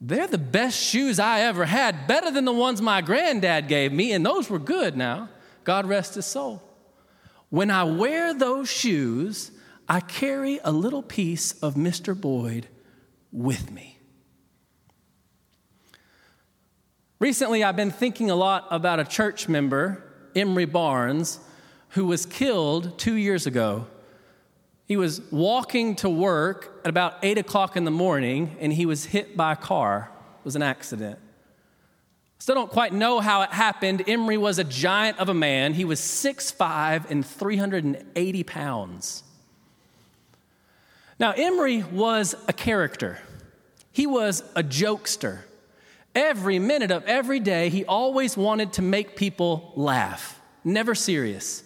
They're 0.01 0.27
the 0.27 0.37
best 0.37 0.81
shoes 0.81 1.19
I 1.19 1.41
ever 1.41 1.65
had, 1.65 2.07
better 2.07 2.31
than 2.31 2.45
the 2.45 2.53
ones 2.53 2.81
my 2.81 3.01
granddad 3.01 3.67
gave 3.67 3.91
me, 3.91 4.13
and 4.13 4.25
those 4.25 4.49
were 4.49 4.59
good 4.59 4.95
now. 4.95 5.29
God 5.65 5.85
rest 5.85 6.15
his 6.15 6.25
soul. 6.25 6.63
When 7.49 7.69
I 7.69 7.83
wear 7.83 8.33
those 8.33 8.69
shoes, 8.69 9.51
I 9.89 9.99
carry 9.99 10.59
a 10.63 10.71
little 10.71 11.03
piece 11.03 11.51
of 11.61 11.75
Mr. 11.75 12.19
Boyd 12.19 12.67
with 13.31 13.71
me. 13.71 13.97
Recently, 17.19 17.63
I've 17.65 17.75
been 17.75 17.91
thinking 17.91 18.31
a 18.31 18.35
lot 18.35 18.67
about 18.71 19.01
a 19.01 19.03
church 19.03 19.49
member, 19.49 20.03
Emery 20.35 20.65
Barnes, 20.65 21.39
who 21.89 22.05
was 22.05 22.25
killed 22.25 22.97
two 22.97 23.15
years 23.15 23.45
ago 23.45 23.87
he 24.89 24.97
was 24.97 25.21
walking 25.29 25.95
to 25.97 26.09
work 26.09 26.81
at 26.83 26.89
about 26.89 27.19
8 27.21 27.37
o'clock 27.37 27.77
in 27.77 27.85
the 27.85 27.91
morning 27.91 28.57
and 28.59 28.73
he 28.73 28.87
was 28.87 29.05
hit 29.05 29.37
by 29.37 29.53
a 29.53 29.55
car. 29.55 30.09
It 30.39 30.45
was 30.45 30.55
an 30.55 30.63
accident. 30.63 31.19
Still 32.39 32.55
don't 32.55 32.71
quite 32.71 32.91
know 32.91 33.19
how 33.19 33.43
it 33.43 33.51
happened. 33.51 34.03
Emery 34.09 34.37
was 34.37 34.57
a 34.57 34.63
giant 34.63 35.19
of 35.19 35.29
a 35.29 35.33
man. 35.33 35.75
He 35.75 35.85
was 35.85 35.99
6'5 36.01 37.07
and 37.11 37.23
380 37.23 38.43
pounds. 38.43 39.23
Now, 41.19 41.33
Emery 41.33 41.83
was 41.83 42.33
a 42.47 42.53
character, 42.53 43.19
he 43.91 44.07
was 44.07 44.43
a 44.55 44.63
jokester. 44.63 45.41
Every 46.15 46.57
minute 46.57 46.89
of 46.89 47.05
every 47.05 47.39
day, 47.39 47.69
he 47.69 47.85
always 47.85 48.35
wanted 48.35 48.73
to 48.73 48.81
make 48.81 49.15
people 49.15 49.71
laugh, 49.75 50.41
never 50.63 50.95
serious. 50.95 51.63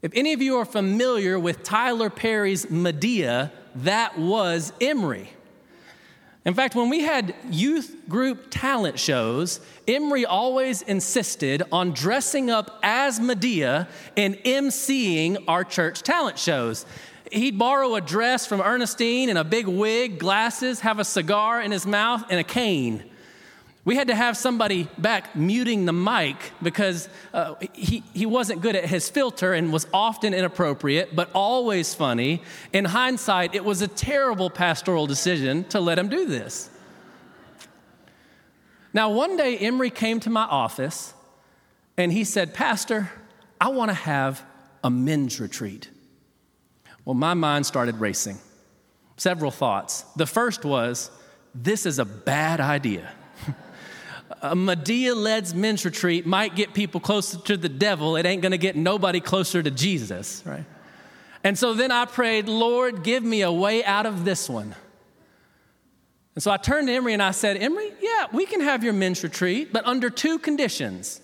If 0.00 0.12
any 0.14 0.32
of 0.32 0.40
you 0.40 0.56
are 0.58 0.64
familiar 0.64 1.38
with 1.38 1.64
Tyler 1.64 2.08
Perry's 2.08 2.66
Madea, 2.66 3.50
that 3.76 4.18
was 4.18 4.72
Emery. 4.80 5.30
In 6.44 6.54
fact, 6.54 6.76
when 6.76 6.88
we 6.88 7.00
had 7.00 7.34
youth 7.50 7.96
group 8.08 8.46
talent 8.48 8.98
shows, 8.98 9.60
Emery 9.88 10.24
always 10.24 10.82
insisted 10.82 11.64
on 11.72 11.92
dressing 11.92 12.48
up 12.48 12.78
as 12.82 13.18
Madea 13.18 13.88
and 14.16 14.36
emceeing 14.36 15.42
our 15.48 15.64
church 15.64 16.02
talent 16.02 16.38
shows. 16.38 16.86
He'd 17.32 17.58
borrow 17.58 17.96
a 17.96 18.00
dress 18.00 18.46
from 18.46 18.60
Ernestine 18.60 19.28
and 19.28 19.36
a 19.36 19.44
big 19.44 19.66
wig, 19.66 20.18
glasses, 20.18 20.80
have 20.80 21.00
a 21.00 21.04
cigar 21.04 21.60
in 21.60 21.72
his 21.72 21.86
mouth, 21.86 22.24
and 22.30 22.38
a 22.38 22.44
cane. 22.44 23.04
We 23.88 23.96
had 23.96 24.08
to 24.08 24.14
have 24.14 24.36
somebody 24.36 24.86
back 24.98 25.34
muting 25.34 25.86
the 25.86 25.94
mic 25.94 26.36
because 26.62 27.08
uh, 27.32 27.54
he, 27.72 28.02
he 28.12 28.26
wasn't 28.26 28.60
good 28.60 28.76
at 28.76 28.84
his 28.84 29.08
filter 29.08 29.54
and 29.54 29.72
was 29.72 29.86
often 29.94 30.34
inappropriate, 30.34 31.16
but 31.16 31.30
always 31.32 31.94
funny. 31.94 32.42
In 32.74 32.84
hindsight, 32.84 33.54
it 33.54 33.64
was 33.64 33.80
a 33.80 33.88
terrible 33.88 34.50
pastoral 34.50 35.06
decision 35.06 35.64
to 35.70 35.80
let 35.80 35.98
him 35.98 36.10
do 36.10 36.26
this. 36.26 36.68
Now, 38.92 39.10
one 39.10 39.38
day, 39.38 39.56
Emery 39.56 39.88
came 39.88 40.20
to 40.20 40.28
my 40.28 40.44
office 40.44 41.14
and 41.96 42.12
he 42.12 42.24
said, 42.24 42.52
Pastor, 42.52 43.10
I 43.58 43.70
want 43.70 43.88
to 43.88 43.94
have 43.94 44.44
a 44.84 44.90
men's 44.90 45.40
retreat. 45.40 45.88
Well, 47.06 47.14
my 47.14 47.32
mind 47.32 47.64
started 47.64 48.00
racing. 48.00 48.36
Several 49.16 49.50
thoughts. 49.50 50.02
The 50.14 50.26
first 50.26 50.66
was, 50.66 51.10
this 51.54 51.86
is 51.86 51.98
a 51.98 52.04
bad 52.04 52.60
idea 52.60 53.14
a 54.42 54.54
Madea 54.54 55.16
led 55.16 55.54
men's 55.54 55.84
retreat 55.84 56.26
might 56.26 56.54
get 56.54 56.74
people 56.74 57.00
closer 57.00 57.38
to 57.38 57.56
the 57.56 57.68
devil. 57.68 58.16
It 58.16 58.26
ain't 58.26 58.42
going 58.42 58.52
to 58.52 58.58
get 58.58 58.76
nobody 58.76 59.20
closer 59.20 59.62
to 59.62 59.70
Jesus, 59.70 60.42
right? 60.44 60.64
And 61.44 61.58
so 61.58 61.74
then 61.74 61.92
I 61.92 62.04
prayed, 62.04 62.48
Lord, 62.48 63.02
give 63.02 63.22
me 63.22 63.42
a 63.42 63.52
way 63.52 63.84
out 63.84 64.06
of 64.06 64.24
this 64.24 64.48
one. 64.48 64.74
And 66.34 66.42
so 66.42 66.50
I 66.50 66.56
turned 66.56 66.88
to 66.88 66.94
Emery 66.94 67.14
and 67.14 67.22
I 67.22 67.32
said, 67.32 67.56
Emery, 67.56 67.92
yeah, 68.00 68.26
we 68.32 68.46
can 68.46 68.60
have 68.60 68.84
your 68.84 68.92
men's 68.92 69.22
retreat, 69.22 69.72
but 69.72 69.86
under 69.86 70.10
two 70.10 70.38
conditions. 70.38 71.20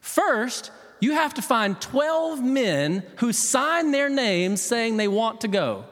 First, 0.00 0.72
you 1.00 1.12
have 1.12 1.34
to 1.34 1.42
find 1.42 1.80
12 1.80 2.42
men 2.42 3.04
who 3.16 3.32
sign 3.32 3.92
their 3.92 4.08
names 4.08 4.60
saying 4.60 4.96
they 4.96 5.08
want 5.08 5.42
to 5.42 5.48
go. 5.48 5.84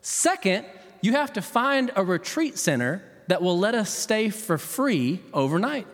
Second, 0.00 0.64
you 1.00 1.12
have 1.12 1.34
to 1.34 1.42
find 1.42 1.90
a 1.96 2.04
retreat 2.04 2.56
center 2.56 3.02
that 3.32 3.40
will 3.40 3.58
let 3.58 3.74
us 3.74 3.88
stay 3.88 4.28
for 4.28 4.58
free 4.58 5.18
overnight. 5.32 5.86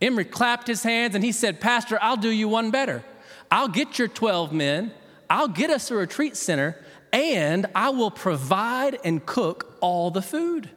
Emery 0.00 0.24
clapped 0.24 0.68
his 0.68 0.84
hands 0.84 1.16
and 1.16 1.24
he 1.24 1.32
said, 1.32 1.60
Pastor, 1.60 1.98
I'll 2.00 2.16
do 2.16 2.30
you 2.30 2.46
one 2.46 2.70
better. 2.70 3.02
I'll 3.50 3.66
get 3.66 3.98
your 3.98 4.06
12 4.06 4.52
men, 4.52 4.92
I'll 5.28 5.48
get 5.48 5.70
us 5.70 5.90
a 5.90 5.96
retreat 5.96 6.36
center, 6.36 6.76
and 7.12 7.66
I 7.74 7.90
will 7.90 8.12
provide 8.12 9.00
and 9.02 9.26
cook 9.26 9.76
all 9.80 10.12
the 10.12 10.22
food. 10.22 10.70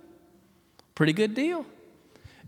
Pretty 0.96 1.14
good 1.14 1.36
deal. 1.36 1.68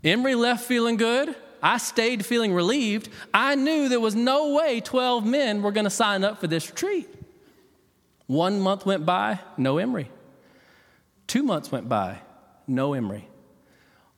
Emery 0.02 0.34
left 0.34 0.64
feeling 0.64 0.96
good. 0.96 1.32
I 1.62 1.78
stayed 1.78 2.26
feeling 2.26 2.52
relieved. 2.52 3.08
I 3.32 3.54
knew 3.54 3.88
there 3.88 4.00
was 4.00 4.16
no 4.16 4.52
way 4.52 4.80
12 4.80 5.24
men 5.24 5.62
were 5.62 5.70
going 5.70 5.84
to 5.84 5.90
sign 5.90 6.24
up 6.24 6.40
for 6.40 6.48
this 6.48 6.68
retreat. 6.68 7.08
One 8.26 8.60
month 8.60 8.84
went 8.84 9.06
by, 9.06 9.38
no 9.56 9.78
Emery. 9.78 10.10
Two 11.28 11.44
months 11.44 11.70
went 11.70 11.88
by, 11.88 12.18
no 12.66 12.94
Emery. 12.94 13.28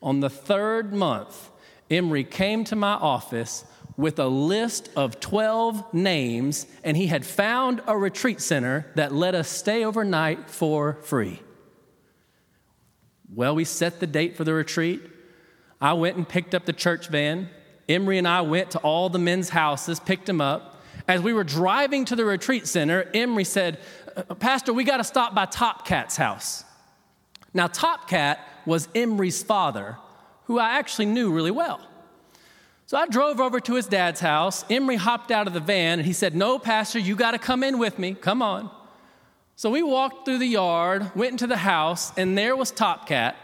On 0.02 0.20
the 0.20 0.30
third 0.30 0.92
month, 0.92 1.50
Emery 1.90 2.24
came 2.24 2.64
to 2.64 2.76
my 2.76 2.92
office 2.92 3.64
with 3.96 4.18
a 4.18 4.28
list 4.28 4.90
of 4.94 5.18
12 5.18 5.92
names, 5.92 6.66
and 6.84 6.96
he 6.96 7.08
had 7.08 7.26
found 7.26 7.82
a 7.87 7.96
retreat 7.96 8.40
center 8.40 8.87
that 8.94 9.12
let 9.12 9.34
us 9.34 9.48
stay 9.48 9.84
overnight 9.84 10.48
for 10.48 10.98
free. 11.02 11.40
Well, 13.34 13.56
we 13.56 13.64
set 13.64 13.98
the 13.98 14.06
date 14.06 14.37
for 14.37 14.44
the 14.44 14.54
retreat. 14.54 15.02
I 15.80 15.94
went 15.94 16.16
and 16.16 16.28
picked 16.28 16.54
up 16.54 16.64
the 16.64 16.72
church 16.72 17.08
van. 17.08 17.50
Emery 17.88 18.18
and 18.18 18.28
I 18.28 18.42
went 18.42 18.70
to 18.72 18.78
all 18.78 19.08
the 19.08 19.18
men's 19.18 19.48
houses, 19.48 19.98
picked 19.98 20.26
them 20.26 20.40
up. 20.40 20.80
As 21.08 21.20
we 21.20 21.32
were 21.32 21.44
driving 21.44 22.04
to 22.06 22.16
the 22.16 22.24
retreat 22.24 22.66
center, 22.66 23.08
Emery 23.14 23.44
said, 23.44 23.78
uh, 24.16 24.34
Pastor, 24.34 24.72
we 24.72 24.84
got 24.84 24.98
to 24.98 25.04
stop 25.04 25.34
by 25.34 25.46
Top 25.46 25.87
Cat's 25.87 26.16
house. 26.16 26.64
Now, 27.54 27.66
Top 27.66 28.08
Cat 28.08 28.40
was 28.66 28.88
Emery's 28.94 29.42
father, 29.42 29.96
who 30.44 30.58
I 30.58 30.78
actually 30.78 31.06
knew 31.06 31.32
really 31.32 31.50
well. 31.50 31.80
So 32.87 32.96
I 32.96 33.06
drove 33.06 33.38
over 33.38 33.61
to 33.61 33.74
his 33.74 33.87
dad's 33.87 34.20
house. 34.20 34.64
Emery 34.70 34.96
hopped 34.96 35.30
out 35.30 35.46
of 35.46 35.52
the 35.52 35.61
van 35.61 35.98
and 35.98 36.06
he 36.06 36.14
said, 36.14 36.34
No, 36.34 36.58
Pastor, 36.58 36.98
you 36.98 37.16
got 37.16 37.32
to 37.32 37.38
come 37.38 37.62
in 37.62 37.78
with 37.78 37.98
me. 37.98 38.14
Come 38.14 38.40
on. 38.40 38.70
So 39.56 39.70
we 39.70 39.82
walked 39.82 40.24
through 40.24 40.38
the 40.38 40.46
yard, 40.46 41.11
went 41.14 41.32
into 41.32 41.46
the 41.46 41.58
house, 41.58 42.16
and 42.16 42.38
there 42.38 42.56
was 42.56 42.70
Top 42.70 43.06
Cat 43.06 43.37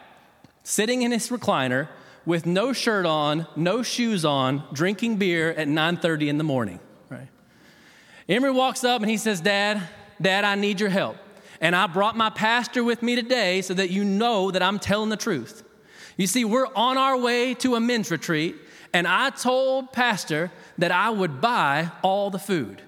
sitting 0.63 1.03
in 1.03 1.13
his 1.13 1.29
recliner 1.29 1.89
with 2.25 2.47
no 2.47 2.73
shirt 2.73 3.05
on, 3.05 3.47
no 3.55 3.83
shoes 3.83 4.25
on, 4.25 4.65
drinking 4.73 5.17
beer 5.17 5.51
at 5.51 5.69
9:30 5.69 6.29
in 6.29 6.39
the 6.39 6.45
morning. 6.45 6.81
Right? 7.11 7.29
Emery 8.29 8.53
walks 8.53 8.83
up 8.83 9.03
and 9.03 9.11
he 9.11 9.19
says, 9.19 9.41
Dad, 9.41 9.83
Dad, 10.23 10.45
I 10.45 10.55
need 10.55 10.81
your 10.81 10.89
help. 10.89 11.17
And 11.65 11.75
I 11.75 11.87
brought 11.87 12.15
my 12.15 12.29
pastor 12.29 12.85
with 12.85 13.03
me 13.03 13.17
today 13.17 13.63
so 13.63 13.73
that 13.73 13.89
you 13.89 14.05
know 14.05 14.51
that 14.51 14.63
I'm 14.63 14.79
telling 14.79 15.09
the 15.09 15.17
truth. 15.17 15.65
You 16.19 16.27
see, 16.27 16.45
we're 16.45 16.69
on 16.77 16.99
our 16.99 17.17
way 17.17 17.55
to 17.55 17.75
a 17.75 17.81
men's 17.81 18.11
retreat, 18.11 18.55
and 18.93 19.09
I 19.09 19.31
told 19.31 19.91
Pastor 19.91 20.53
that 20.77 20.91
I 20.91 21.09
would 21.09 21.41
buy 21.41 21.91
all 22.03 22.29
the 22.29 22.39
food. 22.39 22.83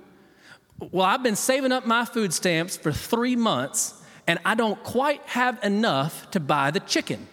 Well, 0.93 1.07
I've 1.07 1.23
been 1.23 1.37
saving 1.37 1.73
up 1.73 1.87
my 1.87 2.05
food 2.05 2.35
stamps 2.35 2.77
for 2.77 2.93
three 2.93 3.35
months, 3.35 3.95
and 4.27 4.39
I 4.45 4.55
don't 4.55 4.81
quite 4.85 5.23
have 5.23 5.59
enough 5.65 6.31
to 6.33 6.39
buy 6.39 6.71
the 6.71 6.81
chicken. 6.81 7.29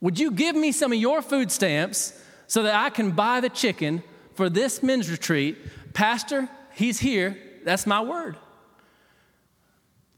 Would 0.00 0.18
you 0.18 0.32
give 0.32 0.56
me 0.56 0.72
some 0.72 0.90
of 0.90 0.98
your 0.98 1.22
food 1.22 1.52
stamps 1.52 2.20
so 2.48 2.64
that 2.64 2.74
I 2.74 2.90
can 2.90 3.12
buy 3.12 3.38
the 3.38 3.50
chicken 3.50 4.02
for 4.34 4.50
this 4.50 4.82
men's 4.82 5.12
retreat? 5.12 5.58
Pastor, 5.92 6.48
he's 6.74 6.98
here. 6.98 7.38
That's 7.62 7.86
my 7.86 8.00
word. 8.00 8.36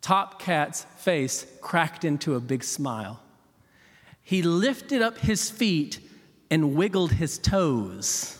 Top 0.01 0.39
Cat's 0.41 0.85
face 0.97 1.47
cracked 1.61 2.05
into 2.05 2.35
a 2.35 2.41
big 2.41 2.65
smile. 2.65 3.21
He 4.23 4.43
lifted 4.43 5.03
up 5.03 5.19
his 5.19 5.51
feet 5.51 6.01
and 6.51 6.75
wiggled 6.75 7.13
his 7.13 7.39
toes. 7.39 8.39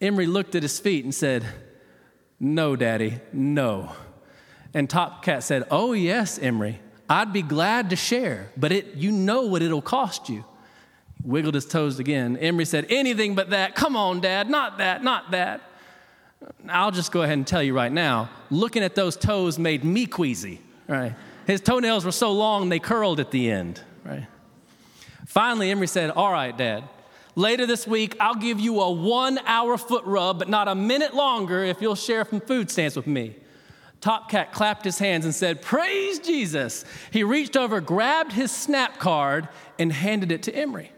Emery 0.00 0.26
looked 0.26 0.54
at 0.54 0.62
his 0.62 0.78
feet 0.78 1.04
and 1.04 1.14
said, 1.14 1.44
No, 2.38 2.76
Daddy, 2.76 3.18
no. 3.32 3.92
And 4.74 4.88
Top 4.88 5.24
Cat 5.24 5.42
said, 5.42 5.64
Oh, 5.70 5.92
yes, 5.92 6.38
Emery, 6.38 6.80
I'd 7.08 7.32
be 7.32 7.42
glad 7.42 7.90
to 7.90 7.96
share, 7.96 8.52
but 8.56 8.70
it, 8.70 8.94
you 8.94 9.10
know 9.10 9.42
what 9.42 9.62
it'll 9.62 9.82
cost 9.82 10.28
you. 10.28 10.44
Wiggled 11.24 11.54
his 11.54 11.66
toes 11.66 11.98
again. 11.98 12.36
Emery 12.36 12.64
said, 12.64 12.86
Anything 12.90 13.34
but 13.34 13.50
that. 13.50 13.74
Come 13.74 13.96
on, 13.96 14.20
Dad, 14.20 14.48
not 14.48 14.78
that, 14.78 15.02
not 15.02 15.32
that. 15.32 15.62
I'll 16.68 16.90
just 16.90 17.12
go 17.12 17.22
ahead 17.22 17.36
and 17.36 17.46
tell 17.46 17.62
you 17.62 17.74
right 17.74 17.90
now 17.90 18.30
looking 18.50 18.82
at 18.82 18.94
those 18.94 19.16
toes 19.16 19.58
made 19.58 19.84
me 19.84 20.06
queasy, 20.06 20.60
right? 20.86 21.14
His 21.46 21.60
toenails 21.60 22.04
were 22.04 22.12
so 22.12 22.32
long 22.32 22.68
they 22.68 22.78
curled 22.78 23.20
at 23.20 23.30
the 23.30 23.50
end, 23.50 23.82
right? 24.04 24.26
Finally, 25.26 25.70
Emery 25.70 25.86
said, 25.86 26.10
All 26.10 26.30
right, 26.30 26.56
Dad, 26.56 26.84
later 27.34 27.66
this 27.66 27.86
week 27.86 28.16
I'll 28.20 28.34
give 28.34 28.60
you 28.60 28.80
a 28.80 28.90
one 28.90 29.38
hour 29.46 29.76
foot 29.78 30.04
rub, 30.04 30.38
but 30.38 30.48
not 30.48 30.68
a 30.68 30.74
minute 30.74 31.14
longer 31.14 31.64
if 31.64 31.80
you'll 31.80 31.94
share 31.94 32.24
some 32.24 32.40
food 32.40 32.70
stamps 32.70 32.96
with 32.96 33.06
me. 33.06 33.36
Top 34.00 34.30
Cat 34.30 34.52
clapped 34.52 34.84
his 34.84 34.98
hands 34.98 35.24
and 35.24 35.34
said, 35.34 35.60
Praise 35.60 36.20
Jesus. 36.20 36.84
He 37.10 37.24
reached 37.24 37.56
over, 37.56 37.80
grabbed 37.80 38.32
his 38.32 38.52
snap 38.52 38.98
card, 38.98 39.48
and 39.78 39.92
handed 39.92 40.30
it 40.30 40.44
to 40.44 40.54
Emery. 40.54 40.92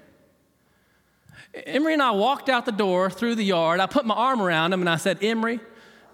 Emery 1.54 1.94
and 1.94 2.02
I 2.02 2.12
walked 2.12 2.48
out 2.48 2.64
the 2.64 2.72
door 2.72 3.10
through 3.10 3.34
the 3.34 3.44
yard. 3.44 3.80
I 3.80 3.86
put 3.86 4.06
my 4.06 4.14
arm 4.14 4.40
around 4.40 4.72
him 4.72 4.80
and 4.80 4.88
I 4.88 4.96
said, 4.96 5.22
Emery, 5.22 5.60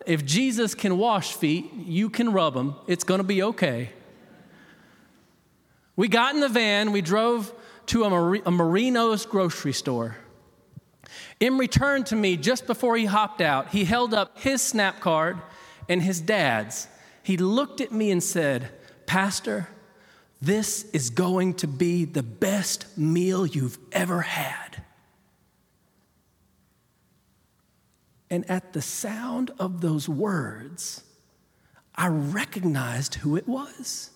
if 0.07 0.25
Jesus 0.25 0.75
can 0.75 0.99
wash 0.99 1.35
feet, 1.35 1.73
you 1.75 2.09
can 2.09 2.33
rub 2.33 2.55
them. 2.55 2.77
It's 2.87 3.05
going 3.05 3.19
to 3.19 3.25
be 3.25 3.43
okay. 3.43 3.91
We 5.97 6.09
got 6.09 6.35
in 6.35 6.41
the 6.41 6.49
van, 6.49 6.93
we 6.93 7.01
drove 7.01 7.53
to 7.87 8.05
a, 8.05 8.11
Mar- 8.11 8.43
a 8.47 8.51
Marino's 8.51 9.27
grocery 9.27 9.73
store. 9.73 10.17
Emery 11.41 11.69
turned 11.69 12.07
to 12.07 12.17
me 12.17 12.37
just 12.37 12.67
before 12.67 12.97
he 12.97 13.05
hopped 13.05 13.41
out. 13.41 13.69
He 13.69 13.85
held 13.85 14.15
up 14.15 14.39
his 14.39 14.63
snap 14.63 15.01
card 15.01 15.39
and 15.89 16.03
his 16.03 16.21
dad's. 16.21 16.89
He 17.23 17.37
looked 17.37 17.81
at 17.81 17.93
me 17.93 18.11
and 18.11 18.23
said, 18.23 18.71
Pastor, 19.07 19.69
this 20.41 20.85
is 20.91 21.11
going 21.11 21.55
to 21.55 21.67
be 21.67 22.05
the 22.05 22.23
best 22.23 22.87
meal 22.97 23.47
you've 23.47 23.79
ever 23.93 24.23
had. 24.23 24.66
And 28.31 28.49
at 28.51 28.73
the 28.73 28.83
sound 28.83 29.53
of 29.59 29.81
those 29.81 30.09
words, 30.09 31.05
I 31.95 32.09
recognized 32.09 33.17
who 33.17 33.37
it 33.37 33.47
was. 33.47 34.11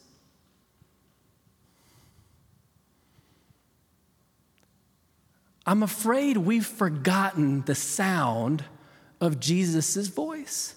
I'm 5.67 5.83
afraid 5.83 6.37
we've 6.37 6.67
forgotten 6.67 7.63
the 7.63 7.75
sound 7.75 8.65
of 9.21 9.39
Jesus' 9.39 10.09
voice. 10.09 10.75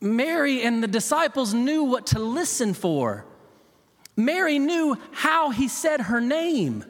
Mary 0.00 0.62
and 0.62 0.82
the 0.82 0.88
disciples 0.88 1.52
knew 1.52 1.84
what 1.84 2.06
to 2.08 2.18
listen 2.18 2.74
for. 2.74 3.26
Mary 4.16 4.58
knew 4.58 4.96
how 5.12 5.50
he 5.50 5.68
said 5.68 6.02
her 6.02 6.20
name. 6.20 6.84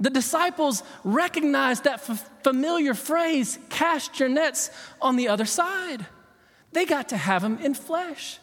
The 0.00 0.10
disciples 0.10 0.82
recognized 1.04 1.84
that 1.84 2.08
f- 2.08 2.30
familiar 2.42 2.94
phrase, 2.94 3.58
cast 3.70 4.18
your 4.18 4.28
nets 4.28 4.70
on 5.00 5.16
the 5.16 5.28
other 5.28 5.44
side. 5.44 6.06
They 6.72 6.84
got 6.84 7.10
to 7.10 7.16
have 7.16 7.44
him 7.44 7.58
in 7.58 7.74
flesh. 7.74 8.38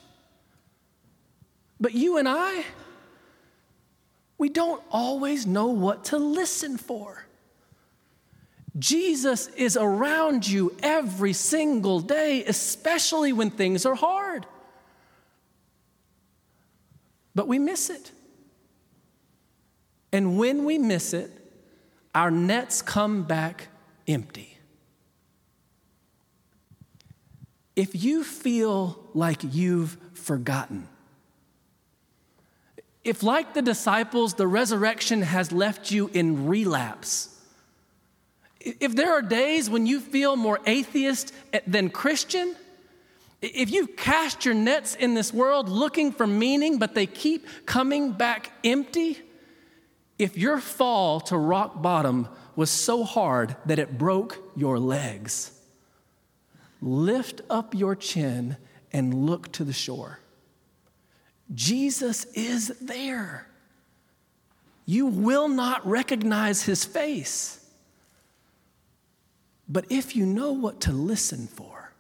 But 1.80 1.94
you 1.94 2.18
and 2.18 2.28
I, 2.30 2.64
we 4.38 4.50
don't 4.50 4.82
always 4.92 5.46
know 5.46 5.68
what 5.68 6.06
to 6.06 6.18
listen 6.18 6.78
for. 6.78 7.26
Jesus 8.80 9.48
is 9.50 9.76
around 9.76 10.48
you 10.48 10.76
every 10.82 11.34
single 11.34 12.00
day, 12.00 12.46
especially 12.46 13.34
when 13.34 13.50
things 13.50 13.86
are 13.86 13.96
hard. 13.96 14.46
But 17.36 17.48
we 17.48 17.60
miss 17.60 17.90
it. 17.90 18.12
And 20.14 20.38
when 20.38 20.66
we 20.66 20.78
miss 20.78 21.14
it, 21.14 21.32
our 22.14 22.32
nets 22.32 22.82
come 22.82 23.24
back 23.24 23.68
empty. 24.08 24.58
If 27.76 28.04
you 28.04 28.24
feel 28.24 29.00
like 29.14 29.40
you've 29.44 29.98
forgotten, 30.14 30.88
if, 33.04 33.24
like 33.24 33.54
the 33.54 33.62
disciples, 33.62 34.36
the 34.36 34.48
resurrection 34.48 35.22
has 35.24 35.52
left 35.52 35.90
you 35.90 36.10
in 36.14 36.48
relapse, 36.48 37.30
if 38.60 38.96
there 38.96 39.12
are 39.14 39.24
days 39.24 39.70
when 39.70 39.88
you 39.88 40.00
feel 40.00 40.36
more 40.36 40.60
atheist 40.68 41.34
eh, 41.52 41.62
than 41.66 41.90
Christian, 41.90 42.56
if 43.42 43.72
you've 43.72 43.96
cast 43.96 44.46
your 44.46 44.54
nets 44.54 44.94
in 44.94 45.16
this 45.16 45.34
world 45.34 45.68
looking 45.68 46.12
for 46.12 46.28
meaning, 46.28 46.78
but 46.78 46.94
they 46.94 47.08
keep 47.08 47.48
coming 47.66 48.12
back 48.12 48.52
empty, 48.64 49.18
if 50.22 50.38
your 50.38 50.60
fall 50.60 51.20
to 51.20 51.36
rock 51.36 51.82
bottom 51.82 52.28
was 52.56 52.70
so 52.70 53.04
hard 53.04 53.56
that 53.66 53.80
it 53.80 53.98
broke 53.98 54.38
your 54.56 54.78
legs, 54.78 55.52
lift 56.80 57.42
up 57.50 57.74
your 57.74 57.96
chin 57.96 58.56
and 58.94 59.26
look 59.26 59.52
to 59.52 59.64
the 59.64 59.74
shore. 59.74 60.20
Jesus 61.56 62.26
is 62.36 62.68
there. 62.80 63.48
You 64.86 65.08
will 65.08 65.48
not 65.48 65.88
recognize 65.88 66.62
his 66.62 66.86
face. 66.86 67.66
But 69.68 69.86
if 69.90 70.16
you 70.16 70.28
know 70.28 70.52
what 70.52 70.82
to 70.82 70.92
listen 70.92 71.48
for, 71.48 71.94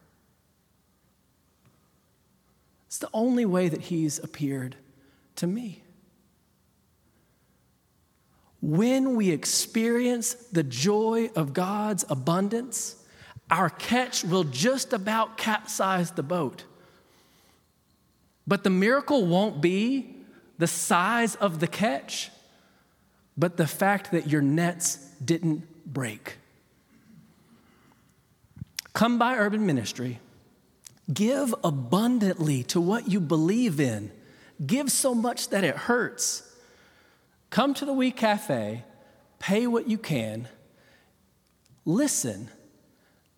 it's 2.86 2.99
the 2.99 3.10
only 3.15 3.45
way 3.45 3.67
that 3.67 3.81
he's 3.81 4.19
appeared 4.19 4.75
to 5.38 5.47
me. 5.47 5.81
When 8.62 9.15
we 9.15 9.32
experience 9.32 10.36
the 10.36 10.63
joy 10.63 11.32
of 11.36 11.54
God's 11.54 12.06
abundance, 12.10 12.95
our 13.50 13.69
catch 13.69 14.24
will 14.24 14.43
just 14.43 14.93
about 14.93 15.38
capsize 15.38 16.12
the 16.12 16.24
boat. 16.24 16.63
But 18.45 18.63
the 18.63 18.69
miracle 18.69 19.26
won't 19.26 19.62
be 19.62 20.15
the 20.58 20.67
size 20.67 21.36
of 21.36 21.60
the 21.60 21.67
catch, 21.67 22.30
but 23.36 23.58
the 23.58 23.67
fact 23.67 24.12
that 24.12 24.30
your 24.30 24.41
nets 24.41 24.97
didn't 25.24 25.63
break. 25.91 26.38
Come 28.93 29.17
by 29.17 29.36
Urban 29.38 29.65
Ministry. 29.65 30.19
Give 31.12 31.56
abundantly 31.63 32.63
to 32.65 32.80
what 32.80 33.10
you 33.10 33.19
believe 33.19 33.80
in. 33.80 34.12
Give 34.63 34.91
so 34.91 35.15
much 35.15 35.50
that 35.50 35.63
it 35.63 35.76
hurts. 35.76 36.50
Come 37.51 37.73
to 37.75 37.85
the 37.85 37.93
We 37.93 38.11
Cafe, 38.11 38.83
pay 39.37 39.67
what 39.67 39.87
you 39.87 39.97
can, 39.97 40.47
listen, 41.85 42.49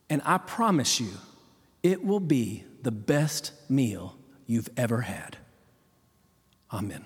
and 0.09 0.21
I 0.23 0.37
promise 0.37 0.99
you, 0.99 1.09
it 1.81 2.05
will 2.05 2.19
be 2.19 2.63
the 2.83 2.91
best 2.91 3.51
meal 3.69 4.15
you've 4.45 4.69
ever 4.77 5.01
had. 5.01 5.37
Amen. 6.71 7.05